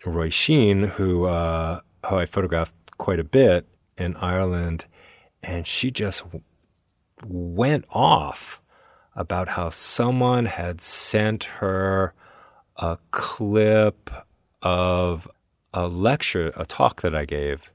[0.05, 3.66] Roisin, who, uh, who I photographed quite a bit
[3.97, 4.87] in Ireland.
[5.43, 6.25] And she just
[7.25, 8.63] went off
[9.15, 12.13] about how someone had sent her
[12.77, 14.11] a clip
[14.63, 15.29] of
[15.73, 17.73] a lecture, a talk that I gave.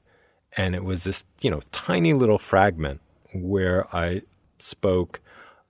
[0.56, 3.00] And it was this, you know, tiny little fragment
[3.32, 4.22] where I
[4.58, 5.20] spoke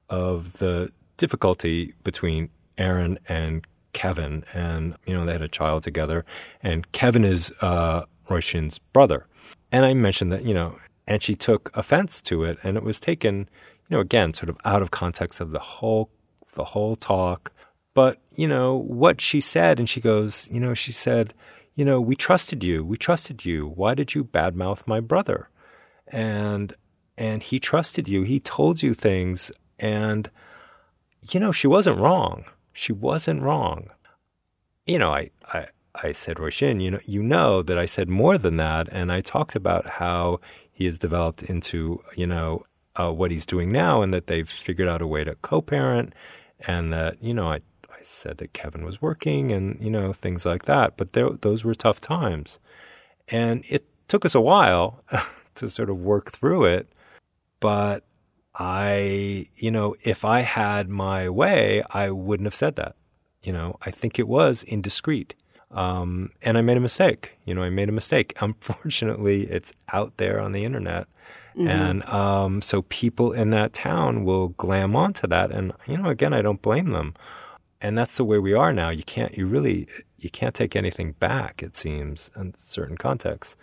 [0.09, 6.25] of the difficulty between Aaron and Kevin, and you know they had a child together,
[6.63, 9.27] and Kevin is uh, Roisin's brother,
[9.73, 13.01] and I mentioned that you know, and she took offense to it, and it was
[13.01, 13.49] taken,
[13.89, 16.11] you know, again sort of out of context of the whole
[16.55, 17.51] the whole talk,
[17.95, 21.35] but you know what she said, and she goes, you know, she said,
[21.75, 23.67] you know, we trusted you, we trusted you.
[23.67, 25.49] Why did you badmouth my brother?
[26.09, 26.75] And
[27.17, 28.23] and he trusted you.
[28.23, 30.31] He told you things, and
[31.31, 32.45] you know, she wasn't wrong.
[32.73, 33.91] She wasn't wrong.
[34.87, 38.39] You know, I, I, I said, Roisin, you know, you know that I said more
[38.39, 38.89] than that.
[38.91, 40.41] And I talked about how
[40.71, 42.65] he has developed into, you know,
[42.99, 46.15] uh, what he's doing now and that they've figured out a way to co-parent
[46.61, 47.57] and that, you know, I,
[47.91, 50.97] I said that Kevin was working and, you know, things like that.
[50.97, 52.59] But there, those were tough times.
[53.29, 55.05] And it took us a while
[55.57, 56.93] to sort of work through it.
[57.61, 58.05] But
[58.55, 62.97] I, you know, if I had my way, I wouldn't have said that.
[63.43, 65.35] You know, I think it was indiscreet.
[65.73, 67.33] Um, and I made a mistake.
[67.45, 68.35] You know, I made a mistake.
[68.41, 71.07] Unfortunately, it's out there on the internet.
[71.57, 71.69] Mm-hmm.
[71.69, 75.51] And um, so people in that town will glam onto that.
[75.51, 77.15] And, you know, again, I don't blame them.
[77.81, 78.91] And that's the way we are now.
[78.91, 83.57] You can't, you really, you can't take anything back, it seems, in certain contexts.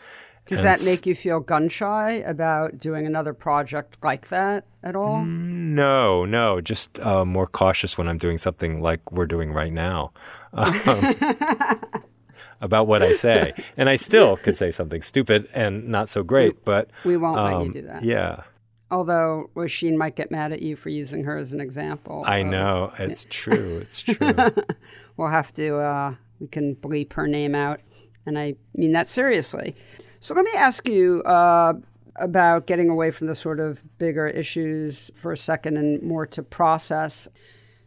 [0.46, 5.18] Does that make you feel gun shy about doing another project like that at all?
[5.18, 9.72] Mm, no, no, just uh, more cautious when I'm doing something like we're doing right
[9.72, 10.12] now
[10.54, 11.16] um,
[12.62, 13.54] about what I say.
[13.78, 17.46] And I still could say something stupid and not so great, but we won't um,
[17.46, 18.04] let you um, do that.
[18.04, 18.44] Yeah.
[18.92, 22.24] Although Roisin might get mad at you for using her as an example.
[22.26, 23.80] I know it's true.
[23.82, 24.34] It's true.
[25.18, 25.78] we'll have to.
[25.78, 27.82] Uh, we can bleep her name out,
[28.26, 29.76] and I mean that seriously.
[30.22, 31.74] So let me ask you uh,
[32.16, 36.44] about getting away from the sort of bigger issues for a second and more to
[36.44, 37.28] process.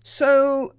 [0.03, 0.75] So,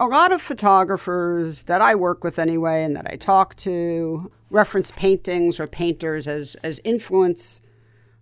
[0.00, 4.90] a lot of photographers that I work with anyway and that I talk to reference
[4.92, 7.60] paintings or painters as, as influence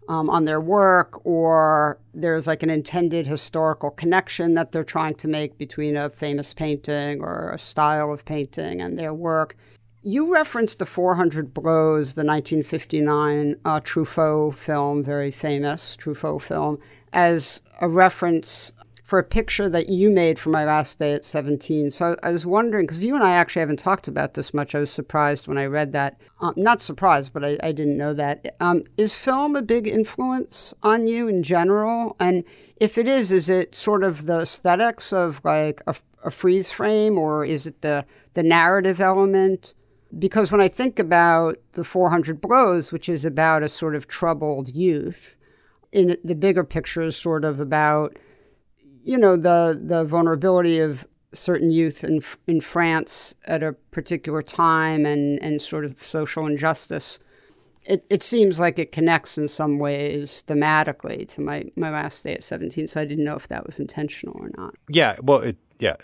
[0.09, 5.29] um, on their work, or there's like an intended historical connection that they're trying to
[5.29, 9.57] make between a famous painting or a style of painting and their work.
[10.03, 16.79] You referenced the 400 Blows, the 1959 uh, Truffaut film, very famous Truffaut film,
[17.12, 18.72] as a reference
[19.09, 21.90] for a picture that you made for my last day at 17.
[21.92, 24.74] So I was wondering, because you and I actually haven't talked about this much.
[24.74, 26.20] I was surprised when I read that.
[26.42, 28.54] Um, not surprised, but I, I didn't know that.
[28.61, 32.16] Um, is film a big influence on you in general?
[32.20, 32.44] And
[32.76, 37.16] if it is, is it sort of the aesthetics of like a, a freeze frame,
[37.16, 38.04] or is it the,
[38.34, 39.74] the narrative element?
[40.18, 44.68] Because when I think about the 400 Blows, which is about a sort of troubled
[44.68, 45.38] youth,
[45.92, 48.18] in the bigger picture is sort of about
[49.09, 55.06] you know the the vulnerability of certain youth in in France at a particular time
[55.06, 57.18] and and sort of social injustice.
[57.84, 62.34] It it seems like it connects in some ways thematically to my my last day
[62.34, 64.74] at 17 so I didn't know if that was intentional or not.
[64.90, 65.96] Yeah, well it yeah,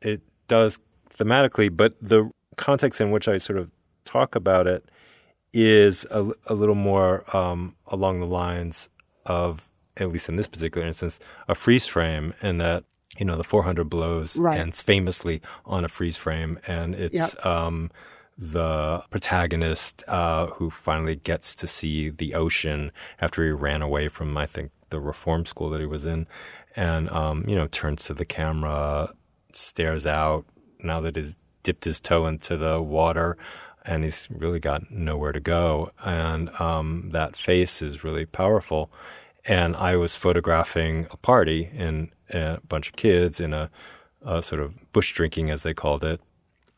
[0.00, 0.78] it does
[1.18, 3.72] thematically, but the context in which I sort of
[4.04, 4.88] talk about it
[5.52, 8.88] is a, a little more um, along the lines
[9.26, 12.84] of at least in this particular instance, a freeze frame, and that
[13.18, 14.58] you know the 400 blows right.
[14.58, 17.46] ends famously on a freeze frame, and it's yep.
[17.46, 17.90] um,
[18.36, 22.90] the protagonist uh, who finally gets to see the ocean
[23.20, 26.26] after he ran away from, I think, the reform school that he was in,
[26.74, 29.12] and um, you know turns to the camera,
[29.52, 30.46] stares out
[30.82, 33.36] now that he's dipped his toe into the water
[33.84, 35.90] and he's really got nowhere to go.
[36.04, 38.90] And um, that face is really powerful
[39.44, 43.70] and I was photographing a party in a bunch of kids in a,
[44.24, 46.20] a sort of bush drinking, as they called it,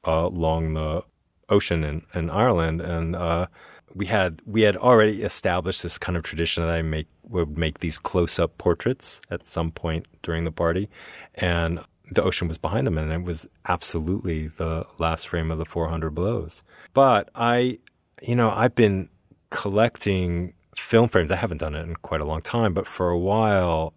[0.06, 1.02] uh, along the
[1.48, 3.46] ocean in, in Ireland, and uh,
[3.94, 7.78] we had we had already established this kind of tradition that I make would make
[7.78, 10.88] these close up portraits at some point during the party,
[11.34, 15.64] and the ocean was behind them, and it was absolutely the last frame of the
[15.64, 16.62] 400 blows.
[16.92, 17.78] But I,
[18.22, 19.08] you know, I've been
[19.50, 21.30] collecting film frames.
[21.30, 23.94] I haven't done it in quite a long time, but for a while,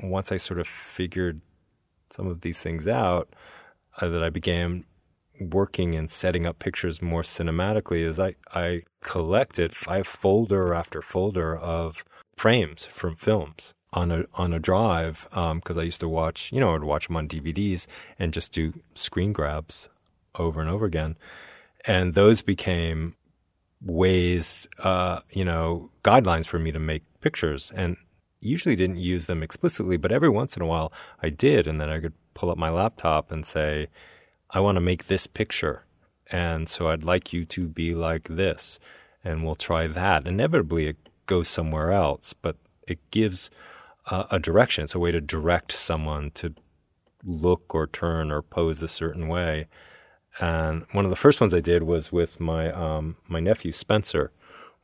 [0.00, 1.40] once I sort of figured
[2.10, 3.28] some of these things out,
[4.00, 4.84] uh, that I began
[5.40, 11.56] working and setting up pictures more cinematically is I, I collected five folder after folder
[11.56, 12.04] of
[12.36, 16.60] frames from films on a on a drive because um, I used to watch you
[16.60, 17.86] know I'd watch them on DVDs
[18.18, 19.88] and just do screen grabs
[20.34, 21.16] over and over again,
[21.84, 23.14] and those became
[23.80, 27.72] ways, uh, you know, guidelines for me to make pictures.
[27.74, 27.96] And
[28.40, 31.66] usually didn't use them explicitly, but every once in a while I did.
[31.66, 33.88] And then I could pull up my laptop and say,
[34.50, 35.84] I want to make this picture.
[36.30, 38.78] And so I'd like you to be like this.
[39.24, 40.26] And we'll try that.
[40.26, 42.56] Inevitably, it goes somewhere else, but
[42.86, 43.50] it gives
[44.06, 44.84] uh, a direction.
[44.84, 46.54] It's a way to direct someone to
[47.24, 49.66] look or turn or pose a certain way.
[50.38, 54.30] And one of the first ones I did was with my um, my nephew Spencer.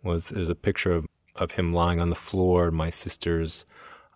[0.03, 2.71] Was is a picture of, of him lying on the floor.
[2.71, 3.65] My sister's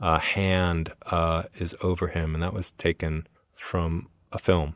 [0.01, 4.75] uh, hand uh, is over him, and that was taken from a film.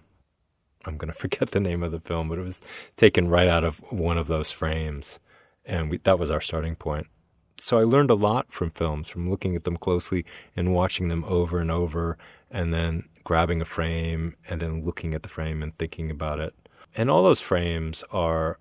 [0.84, 2.60] I'm going to forget the name of the film, but it was
[2.96, 5.18] taken right out of one of those frames,
[5.64, 7.06] and we, that was our starting point.
[7.60, 10.24] So I learned a lot from films, from looking at them closely
[10.56, 12.18] and watching them over and over,
[12.50, 16.55] and then grabbing a frame and then looking at the frame and thinking about it.
[16.95, 18.59] And all those frames are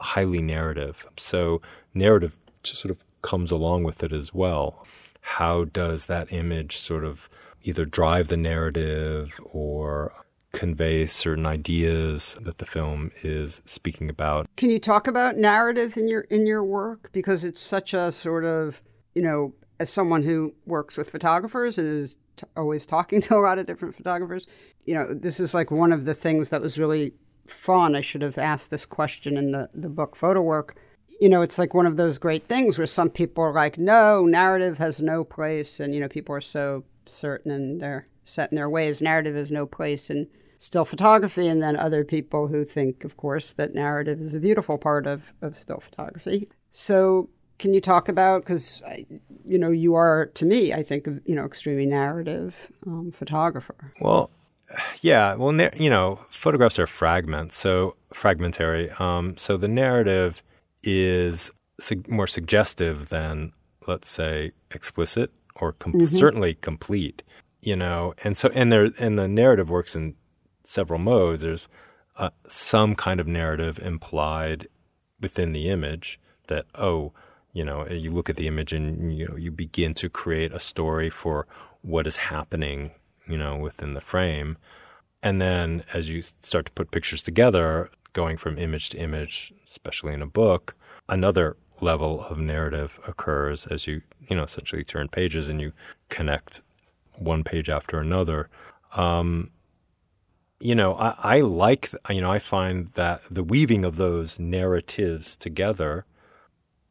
[0.00, 1.06] highly narrative.
[1.16, 1.60] So
[1.94, 4.86] narrative just sort of comes along with it as well.
[5.20, 7.28] How does that image sort of
[7.62, 10.12] either drive the narrative or
[10.52, 14.46] convey certain ideas that the film is speaking about?
[14.56, 18.44] Can you talk about narrative in your in your work because it's such a sort
[18.44, 18.82] of,
[19.14, 23.40] you know, as someone who works with photographers and is t- always talking to a
[23.40, 24.46] lot of different photographers.
[24.84, 27.12] You know, this is like one of the things that was really
[27.46, 27.94] fun.
[27.94, 30.76] I should have asked this question in the, the book Photo Work.
[31.20, 34.24] You know, it's like one of those great things where some people are like, no,
[34.24, 35.80] narrative has no place.
[35.80, 39.00] And, you know, people are so certain and they're set in their ways.
[39.00, 40.28] Narrative has no place in
[40.58, 41.48] still photography.
[41.48, 45.32] And then other people who think, of course, that narrative is a beautiful part of,
[45.42, 46.48] of still photography.
[46.70, 48.82] So can you talk about because
[49.44, 53.92] you know you are to me i think you know extremely narrative um, photographer.
[54.00, 54.30] Well
[55.00, 58.90] yeah well na- you know photographs are fragments so fragmentary.
[58.98, 60.42] Um, so the narrative
[60.82, 61.50] is
[61.80, 63.52] su- more suggestive than
[63.86, 66.06] let's say explicit or com- mm-hmm.
[66.06, 67.22] certainly complete
[67.60, 68.14] you know?
[68.24, 70.14] And so and there and the narrative works in
[70.64, 71.42] several modes.
[71.42, 71.68] There's
[72.16, 74.68] uh, some kind of narrative implied
[75.20, 77.12] within the image that oh
[77.58, 78.86] you know you look at the image and
[79.18, 81.46] you know you begin to create a story for
[81.82, 82.90] what is happening
[83.26, 84.56] you know within the frame
[85.22, 90.14] and then as you start to put pictures together going from image to image especially
[90.14, 90.74] in a book
[91.08, 95.72] another level of narrative occurs as you you know essentially turn pages and you
[96.08, 96.60] connect
[97.18, 98.48] one page after another.
[98.94, 99.50] Um,
[100.60, 105.36] you know, I, I like, you know, I find that the weaving of those narratives
[105.36, 106.04] together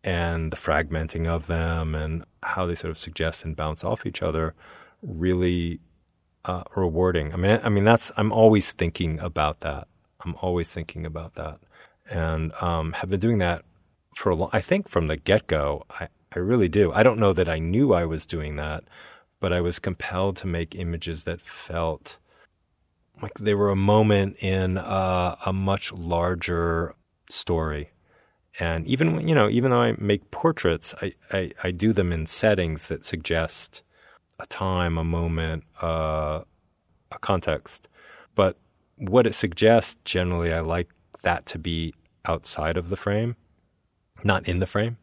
[0.07, 4.21] and the fragmenting of them and how they sort of suggest and bounce off each
[4.21, 4.55] other
[5.01, 5.81] really
[6.45, 7.33] uh, rewarding.
[7.33, 9.89] I mean, I mean that's I'm always thinking about that.
[10.21, 11.59] I'm always thinking about that,
[12.09, 13.65] and um, have been doing that
[14.15, 14.49] for a long.
[14.53, 16.93] I think from the get go, I I really do.
[16.93, 18.85] I don't know that I knew I was doing that,
[19.41, 22.17] but I was compelled to make images that felt
[23.21, 26.95] like they were a moment in uh, a much larger
[27.29, 27.91] story.
[28.59, 32.25] And even you know, even though I make portraits, I, I, I do them in
[32.25, 33.83] settings that suggest
[34.39, 36.41] a time, a moment, uh,
[37.11, 37.87] a context.
[38.35, 38.57] But
[38.97, 40.89] what it suggests, generally, I like
[41.23, 41.93] that to be
[42.25, 43.35] outside of the frame,
[44.23, 44.97] not in the frame.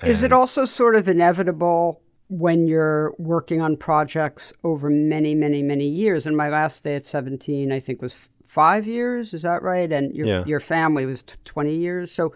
[0.00, 5.62] And Is it also sort of inevitable when you're working on projects over many, many,
[5.62, 6.26] many years?
[6.26, 9.34] And my last day at 17, I think, was five years.
[9.34, 9.90] Is that right?
[9.90, 10.44] And your yeah.
[10.46, 12.12] your family was t- 20 years.
[12.12, 12.34] So,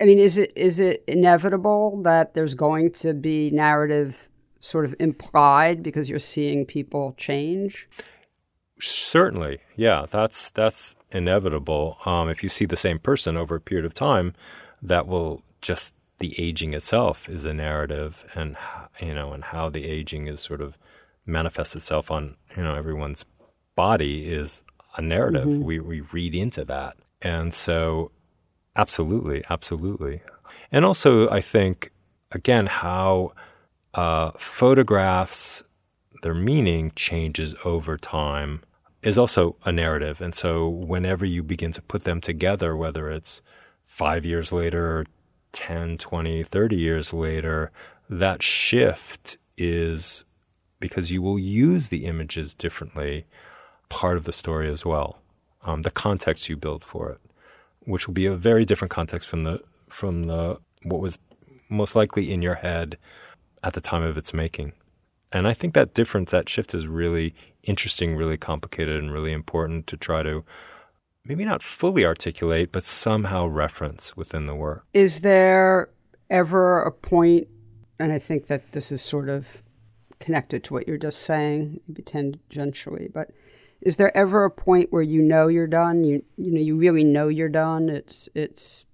[0.00, 4.28] I mean, is it is it inevitable that there's going to be narrative
[4.60, 7.88] sort of implied because you're seeing people change?
[8.80, 11.98] Certainly, yeah, that's that's inevitable.
[12.06, 14.34] Um, if you see the same person over a period of time,
[14.80, 18.56] that will just the aging itself is a narrative, and
[19.00, 20.78] you know, and how the aging is sort of
[21.26, 23.24] manifests itself on you know everyone's
[23.74, 24.62] body is
[24.96, 25.46] a narrative.
[25.46, 25.64] Mm-hmm.
[25.64, 28.12] We we read into that, and so
[28.78, 30.22] absolutely, absolutely,
[30.72, 31.92] and also I think
[32.32, 33.32] again how
[33.94, 35.62] uh, photographs,
[36.22, 38.62] their meaning changes over time,
[39.02, 40.20] is also a narrative.
[40.20, 43.42] And so whenever you begin to put them together, whether it's
[43.86, 45.06] five years later,
[45.52, 47.70] 10, 20, 30 years later,
[48.10, 50.24] that shift is
[50.80, 53.26] because you will use the images differently,
[53.88, 55.18] part of the story as well.
[55.62, 57.20] Um, the context you build for it,
[57.88, 61.18] which will be a very different context from the from the what was
[61.70, 62.98] most likely in your head
[63.64, 64.72] at the time of its making.
[65.32, 69.86] And I think that difference, that shift is really interesting, really complicated, and really important
[69.88, 70.44] to try to
[71.24, 74.86] maybe not fully articulate, but somehow reference within the work.
[74.94, 75.90] Is there
[76.30, 77.48] ever a point,
[77.98, 79.62] and I think that this is sort of
[80.20, 83.30] connected to what you're just saying, maybe tangentially, but
[83.80, 86.04] is there ever a point where you know you're done?
[86.04, 87.88] You you know you really know you're done.
[87.88, 88.84] It's it's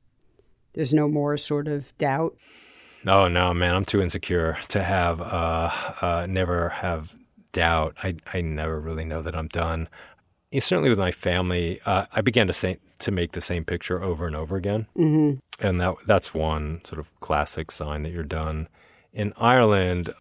[0.75, 2.37] there's no more sort of doubt.
[3.07, 5.71] Oh no, man, I'm too insecure to have uh,
[6.01, 7.15] uh, never have
[7.53, 7.97] doubt.
[8.03, 9.89] I I never really know that I'm done.
[10.57, 14.27] Certainly with my family, uh, I began to say to make the same picture over
[14.27, 15.67] and over again, mm-hmm.
[15.67, 18.69] and that that's one sort of classic sign that you're done.
[19.13, 20.15] In Ireland,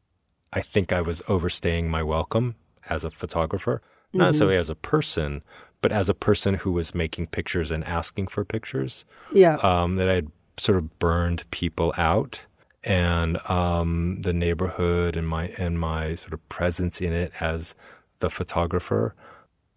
[0.51, 2.55] I think I was overstaying my welcome
[2.89, 3.81] as a photographer,
[4.13, 4.27] not mm-hmm.
[4.27, 5.41] necessarily as a person,
[5.81, 9.05] but as a person who was making pictures and asking for pictures.
[9.31, 12.45] Yeah, um, that I had sort of burned people out
[12.83, 17.75] and um, the neighborhood and my and my sort of presence in it as
[18.19, 19.15] the photographer,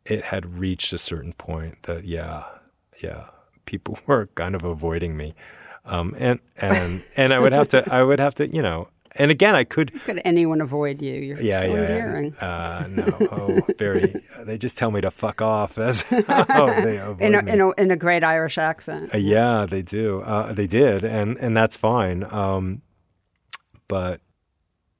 [0.04, 2.44] it had reached a certain point that yeah,
[3.02, 3.26] yeah,
[3.64, 5.34] people were kind of avoiding me,
[5.84, 8.88] um, and and and I would have to I would have to you know.
[9.18, 9.92] And again, I could.
[10.04, 11.14] Could anyone avoid you?
[11.14, 12.34] You're yeah, so yeah, endearing.
[12.36, 14.22] Uh, no, oh, very.
[14.44, 15.74] they just tell me to fuck off.
[15.76, 17.52] That's oh, they avoid in a, me.
[17.52, 19.14] In a, in a great Irish accent.
[19.14, 20.20] Uh, yeah, they do.
[20.22, 22.24] Uh, they did, and and that's fine.
[22.24, 22.82] Um,
[23.88, 24.20] but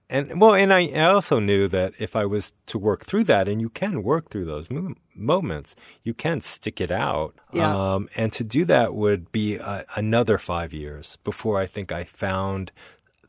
[0.08, 3.60] and well, and I also knew that if I was to work through that, and
[3.60, 7.34] you can work through those mo- moments, you can stick it out.
[7.52, 7.74] Yeah.
[7.74, 12.04] Um, and to do that would be a, another five years before I think I
[12.04, 12.70] found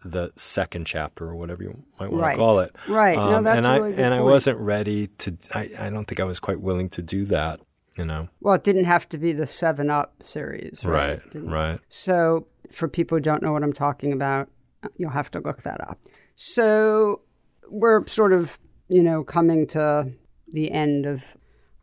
[0.07, 2.31] the second chapter or whatever you might want right.
[2.33, 2.75] to call it.
[2.87, 3.17] Right.
[3.17, 4.13] Um, no, that's and I really and point.
[4.13, 5.37] I wasn't ready to.
[5.53, 7.59] I, I don't think I was quite willing to do that.
[7.97, 8.29] You know.
[8.41, 11.19] Well, it didn't have to be the Seven Up series, right?
[11.33, 11.43] Right.
[11.43, 11.79] right.
[11.89, 14.49] So, for people who don't know what I'm talking about,
[14.97, 15.99] You'll have to look that up.
[16.35, 17.21] So
[17.69, 20.11] we're sort of, you know, coming to
[20.51, 21.23] the end of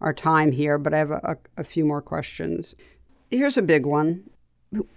[0.00, 2.74] our time here, but I have a, a, few more questions.
[3.30, 4.30] Here's a big one.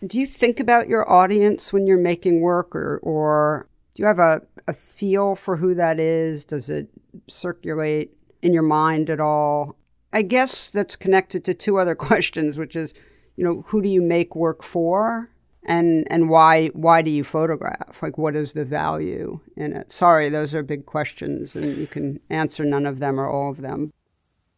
[0.05, 4.19] Do you think about your audience when you're making work, or, or do you have
[4.19, 6.45] a, a feel for who that is?
[6.45, 6.89] Does it
[7.27, 9.75] circulate in your mind at all?
[10.13, 12.93] I guess that's connected to two other questions, which is,
[13.35, 15.29] you know, who do you make work for?
[15.67, 20.29] and and why why do you photograph like what is the value in it sorry
[20.29, 23.91] those are big questions and you can answer none of them or all of them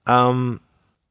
[0.06, 0.62] um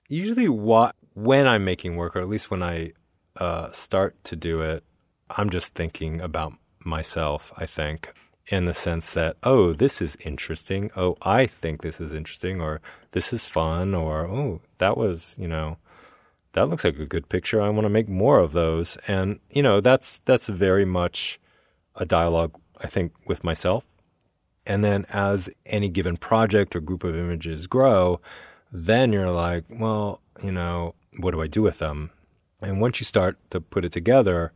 [0.09, 2.93] usually what when i'm making work or at least when i
[3.39, 4.83] uh, start to do it
[5.31, 6.53] i'm just thinking about
[6.85, 8.13] myself i think
[8.49, 10.91] in the sense that, oh, this is interesting.
[10.97, 12.81] Oh, I think this is interesting, or
[13.13, 15.77] this is fun, or oh, that was, you know,
[16.53, 17.61] that looks like a good picture.
[17.61, 18.97] I want to make more of those.
[19.07, 21.39] And, you know, that's that's very much
[21.97, 23.85] a dialogue, I think, with myself.
[24.67, 28.21] And then as any given project or group of images grow,
[28.73, 32.11] then you're like, well, you know, what do I do with them?
[32.61, 34.53] And once you start to put it together,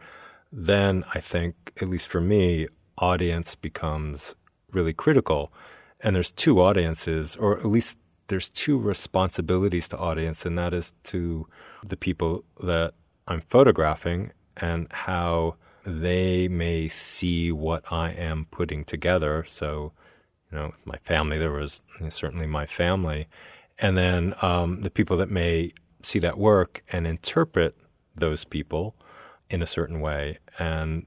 [0.50, 4.34] then I think, at least for me, audience becomes
[4.72, 5.52] really critical.
[6.00, 10.94] And there's two audiences, or at least there's two responsibilities to audience, and that is
[11.04, 11.46] to
[11.84, 12.94] the people that
[13.28, 19.44] I'm photographing and how they may see what I am putting together.
[19.46, 19.92] So,
[20.50, 23.26] you know, my family, there was certainly my family.
[23.78, 25.72] And then um, the people that may
[26.02, 27.76] see that work and interpret
[28.14, 28.94] those people
[29.50, 30.38] in a certain way.
[30.58, 31.06] And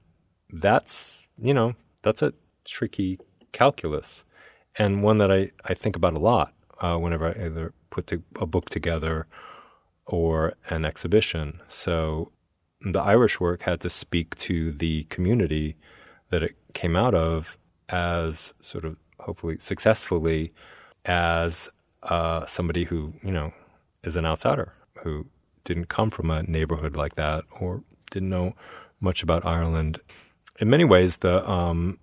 [0.50, 2.32] that's, you know, that's a
[2.64, 3.18] tricky
[3.52, 4.24] calculus
[4.78, 8.46] and one that I, I think about a lot uh, whenever I either put a
[8.46, 9.26] book together
[10.06, 11.60] or an exhibition.
[11.68, 12.30] So
[12.80, 15.76] the Irish work had to speak to the community
[16.30, 20.52] that it came out of as sort of hopefully successfully
[21.04, 21.70] as
[22.02, 23.52] uh, somebody who, you know,
[24.04, 25.26] is an outsider who
[25.66, 28.54] didn't come from a neighborhood like that or didn't know
[29.00, 30.00] much about Ireland.
[30.58, 31.98] In many ways, the um,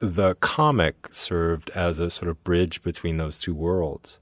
[0.00, 4.18] the comic served as a sort of bridge between those two worlds.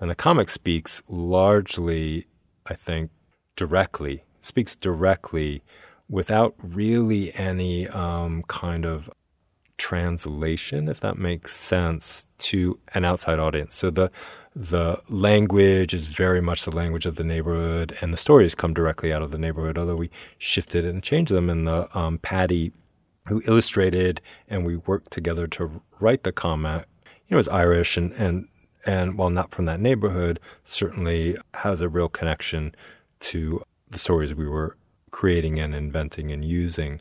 [0.00, 2.26] And the comic speaks largely,
[2.64, 3.10] I think,
[3.54, 5.62] directly, speaks directly
[6.08, 9.10] without really any um, kind of
[9.76, 13.74] translation, if that makes sense, to an outside audience.
[13.74, 14.10] So the
[14.54, 19.12] the language is very much the language of the neighborhood, and the stories come directly
[19.12, 19.78] out of the neighborhood.
[19.78, 22.72] Although we shifted and changed them, and the um, Paddy
[23.26, 26.86] who illustrated and we worked together to write the comic,
[27.28, 28.48] you know, is Irish and, and,
[28.84, 32.74] and while not from that neighborhood, certainly has a real connection
[33.20, 34.76] to the stories we were
[35.10, 37.00] creating and inventing and using.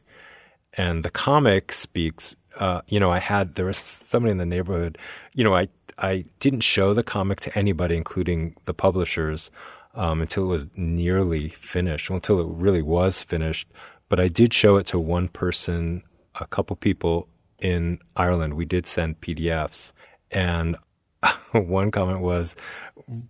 [0.73, 4.97] And the comic speaks, uh, you know, I had, there was somebody in the neighborhood,
[5.33, 5.69] you know, I,
[5.99, 9.51] I didn't show the comic to anybody, including the publishers,
[9.93, 13.67] um, until it was nearly finished, until it really was finished.
[14.07, 16.03] But I did show it to one person
[16.39, 17.27] a couple people
[17.59, 19.93] in Ireland, we did send PDFs.
[20.31, 20.77] And
[21.51, 22.55] one comment was,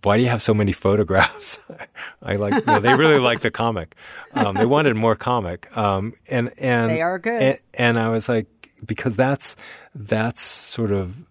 [0.02, 1.58] why do you have so many photographs?
[2.22, 3.96] I like, you know, they really like the comic.
[4.34, 5.74] Um, they wanted more comic.
[5.76, 7.42] Um, and, and they are good.
[7.42, 8.46] And, and I was like,
[8.84, 9.56] because that's,
[9.94, 11.24] that's sort of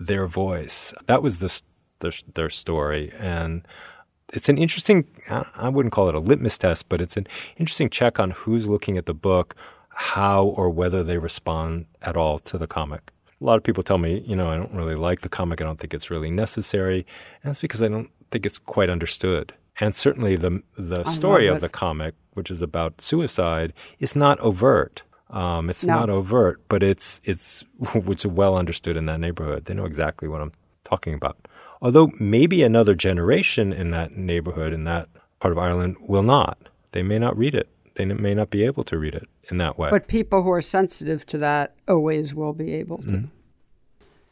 [0.00, 0.94] their voice.
[1.06, 1.62] That was the,
[2.00, 3.12] the their story.
[3.18, 3.66] And,
[4.32, 5.06] it's an interesting
[5.54, 7.28] i wouldn't call it a litmus test but it's an
[7.58, 9.54] interesting check on who's looking at the book
[9.96, 13.12] how or whether they respond at all to the comic.
[13.40, 15.60] A lot of people tell me, you know, I don't really like the comic.
[15.60, 17.06] I don't think it's really necessary.
[17.42, 19.54] And that's because I don't think it's quite understood.
[19.80, 25.02] And certainly the the story of the comic, which is about suicide, is not overt.
[25.30, 26.00] Um, it's no.
[26.00, 27.64] not overt, but it's it's
[27.94, 29.64] which is well understood in that neighborhood.
[29.64, 30.52] They know exactly what I'm
[30.84, 31.36] talking about.
[31.82, 35.08] Although maybe another generation in that neighborhood in that
[35.40, 36.58] part of Ireland will not.
[36.92, 39.78] They may not read it they may not be able to read it in that
[39.78, 39.90] way.
[39.90, 43.08] But people who are sensitive to that always will be able to.
[43.08, 43.26] Mm-hmm.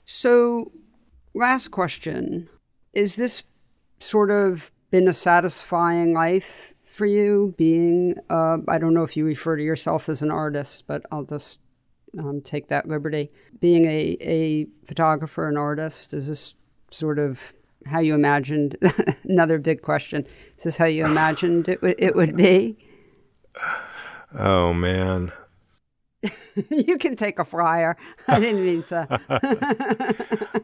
[0.05, 0.71] So,
[1.35, 2.49] last question
[2.93, 3.43] Is this
[3.99, 9.25] sort of been a satisfying life for you being, uh, I don't know if you
[9.25, 11.59] refer to yourself as an artist, but I'll just
[12.17, 13.33] um, take that liberty.
[13.61, 16.55] Being a, a photographer, an artist, is this
[16.93, 17.53] sort of
[17.87, 18.77] how you imagined?
[19.25, 20.25] another big question.
[20.57, 22.79] Is this how you imagined it, w- it would be?
[24.33, 25.33] Oh man.
[26.71, 27.97] you can take a flyer.
[28.29, 29.21] I didn't mean to.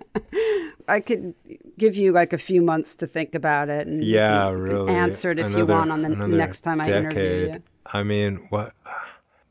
[0.88, 1.34] I could
[1.78, 5.38] give you like a few months to think about it and yeah, really answer it
[5.38, 6.94] if another, you want on the next time decade.
[6.94, 7.62] I interview you.
[7.86, 8.72] I mean, what?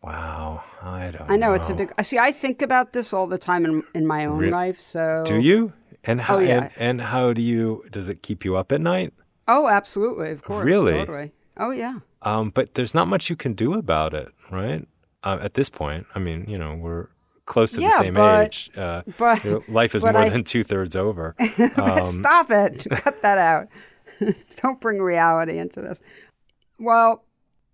[0.03, 1.29] Wow, I don't.
[1.29, 1.91] I know, know, it's a big.
[1.97, 2.17] I see.
[2.17, 4.79] I think about this all the time in in my own Re- life.
[4.79, 5.73] So do you?
[6.03, 6.37] And how?
[6.37, 6.63] Oh, yeah.
[6.63, 7.83] and, and how do you?
[7.91, 9.13] Does it keep you up at night?
[9.47, 10.31] Oh, absolutely.
[10.31, 10.65] Of course.
[10.65, 10.93] Really?
[10.93, 11.31] Totally.
[11.57, 11.99] Oh yeah.
[12.21, 14.87] Um, but there's not much you can do about it, right?
[15.23, 17.07] Uh, at this point, I mean, you know, we're
[17.45, 18.71] close to yeah, the same but, age.
[18.77, 21.35] Uh, but you know, life is more I, than two thirds over.
[21.75, 22.87] Um, stop it!
[22.89, 23.67] Cut that out.
[24.61, 26.01] Don't bring reality into this.
[26.77, 27.25] Well,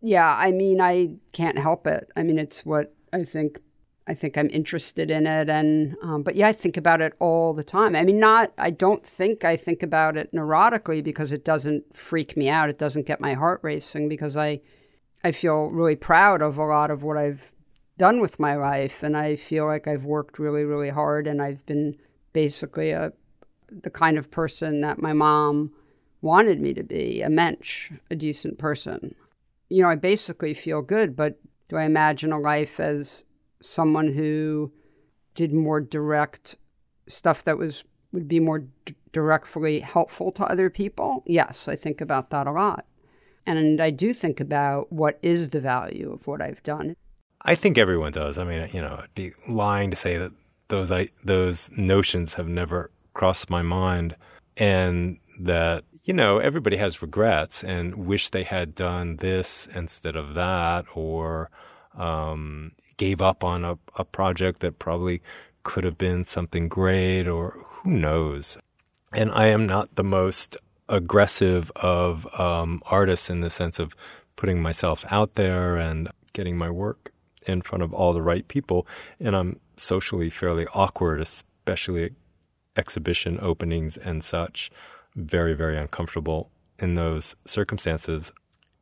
[0.02, 2.10] yeah, I mean, I can't help it.
[2.16, 3.60] I mean, it's what I think
[4.08, 7.54] I think I'm interested in it, and um, but yeah, I think about it all
[7.54, 7.96] the time.
[7.96, 12.38] I mean, not I don't think I think about it neurotically because it doesn't freak
[12.38, 12.70] me out.
[12.70, 14.62] It doesn't get my heart racing because I
[15.26, 17.52] I feel really proud of a lot of what I've
[17.98, 19.02] done with my life.
[19.02, 21.98] And I feel like I've worked really, really hard and I've been
[22.32, 23.12] basically a
[23.72, 25.72] the kind of person that my mom
[26.22, 29.16] wanted me to be, a mensch, a decent person.
[29.68, 33.26] You know, I basically feel good, but do I imagine a life as
[33.60, 34.72] someone who
[35.34, 36.56] did more direct
[37.08, 41.24] stuff that was would be more d- directly helpful to other people?
[41.26, 42.86] Yes, I think about that a lot.
[43.46, 46.96] And I do think about what is the value of what I've done.
[47.42, 48.40] I think everyone does.
[48.40, 50.32] I mean, you know, it'd be lying to say that
[50.68, 54.16] those I, those notions have never crossed my mind,
[54.58, 60.34] and that you know everybody has regrets and wish they had done this instead of
[60.34, 61.52] that, or
[61.96, 65.22] um, gave up on a, a project that probably
[65.62, 68.58] could have been something great, or who knows.
[69.14, 70.58] And I am not the most
[70.88, 73.96] aggressive of um, artists in the sense of
[74.36, 77.12] putting myself out there and getting my work
[77.48, 78.88] in front of all the right people.
[79.20, 82.12] And I'm socially fairly awkward, especially at
[82.76, 84.70] exhibition openings and such.
[85.16, 88.32] Very, very uncomfortable in those circumstances.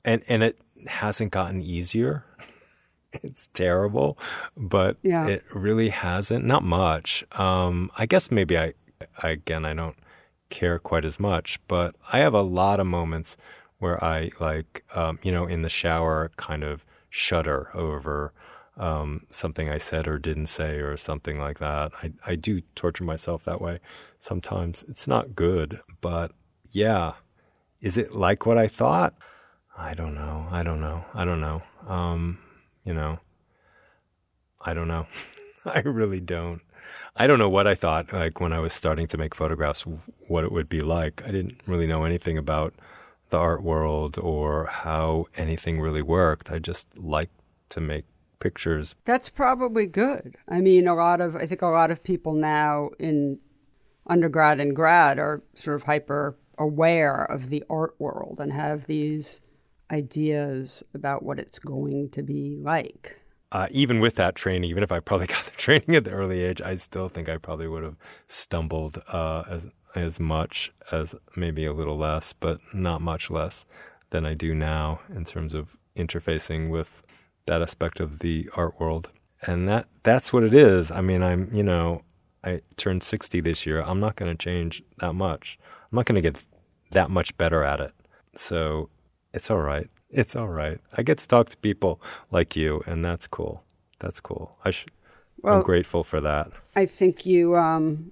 [0.04, 2.26] And, and it hasn't gotten easier.
[3.14, 4.18] it's terrible,
[4.58, 5.28] but yeah.
[5.28, 6.44] it really hasn't.
[6.44, 7.24] Not much.
[7.34, 8.74] Um, I guess maybe I,
[9.22, 9.96] I, again, I don't
[10.54, 13.36] care quite as much, but I have a lot of moments
[13.80, 18.32] where I like, um, you know, in the shower, kind of shudder over
[18.78, 21.92] um, something I said or didn't say or something like that.
[22.02, 23.80] I, I do torture myself that way
[24.20, 24.86] sometimes.
[24.88, 26.32] It's not good, but
[26.72, 27.14] yeah.
[27.82, 29.16] Is it like what I thought?
[29.78, 30.48] I don't know.
[30.52, 31.04] I don't know.
[31.14, 31.64] I don't know.
[31.88, 32.38] Um,
[32.86, 33.20] you know,
[34.62, 35.08] I don't know.
[35.66, 36.62] I really don't.
[37.16, 39.86] I don't know what I thought like when I was starting to make photographs
[40.28, 41.22] what it would be like.
[41.26, 42.74] I didn't really know anything about
[43.30, 46.52] the art world or how anything really worked.
[46.52, 47.36] I just liked
[47.70, 48.06] to make
[48.40, 48.96] pictures.
[49.06, 50.36] That's probably good.
[50.50, 53.40] I mean, a lot of I think a lot of people now in
[54.08, 59.40] undergrad and grad are sort of hyper aware of the art world and have these
[59.92, 63.20] ideas about what it's going to be like.
[63.54, 66.42] Uh, even with that training, even if I probably got the training at the early
[66.42, 67.96] age, I still think I probably would have
[68.28, 73.66] stumbled uh, as as much as maybe a little less, but not much less
[74.10, 77.04] than I do now in terms of interfacing with
[77.46, 79.12] that aspect of the art world.
[79.44, 80.90] And that that's what it is.
[80.90, 82.02] I mean, I'm, you know,
[82.44, 83.82] I turned 60 this year.
[83.82, 85.60] I'm not going to change that much.
[85.92, 86.44] I'm not going to get
[86.92, 87.94] that much better at it.
[88.36, 88.90] So,
[89.34, 89.90] it's all right.
[90.14, 90.80] It's all right.
[90.96, 92.02] I get to talk to people
[92.32, 93.64] like you and that's cool.
[94.00, 94.58] That's cool.
[94.64, 94.86] I sh-
[95.42, 96.52] well, I'm grateful for that.
[96.76, 98.12] I think you um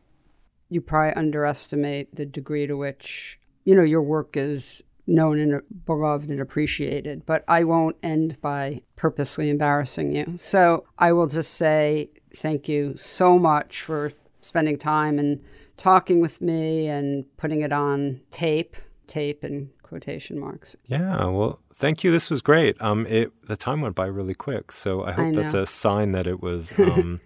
[0.70, 6.30] you probably underestimate the degree to which you know your work is known and beloved
[6.30, 7.26] and appreciated.
[7.26, 10.36] But I won't end by purposely embarrassing you.
[10.38, 15.44] So I will just say thank you so much for spending time and
[15.78, 18.76] talking with me and putting it on tape,
[19.08, 20.78] tape and quotation marks.
[20.88, 22.12] Yeah, well, thank you.
[22.12, 22.82] This was great.
[22.82, 26.14] Um, it the time went by really quick, so I hope I that's a sign
[26.14, 27.20] that it was um,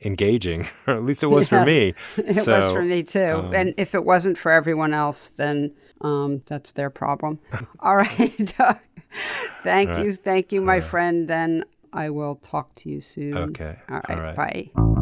[0.00, 1.94] engaging, or at least it was yeah, for me.
[2.16, 3.42] It so, was for me too.
[3.46, 7.40] Um, and if it wasn't for everyone else, then um, that's their problem.
[7.80, 8.08] All right.
[9.64, 10.10] thank All you.
[10.10, 10.18] Right.
[10.22, 10.84] Thank you, my right.
[10.84, 11.28] friend.
[11.32, 13.36] And I will talk to you soon.
[13.36, 13.76] Okay.
[13.88, 14.10] All right.
[14.10, 14.36] All right.
[14.36, 14.93] Bye.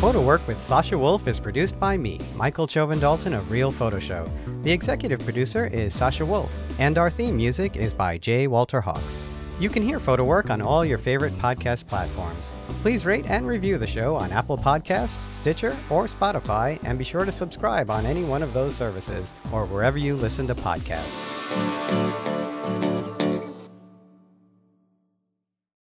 [0.00, 3.98] Photo Work with Sasha Wolf is produced by me, Michael Chovan Dalton of Real Photo
[3.98, 4.30] Show.
[4.62, 8.46] The executive producer is Sasha Wolf, and our theme music is by J.
[8.46, 9.26] Walter Hawks.
[9.58, 12.52] You can hear Photo Work on all your favorite podcast platforms.
[12.82, 17.24] Please rate and review the show on Apple Podcasts, Stitcher, or Spotify, and be sure
[17.24, 22.35] to subscribe on any one of those services or wherever you listen to podcasts.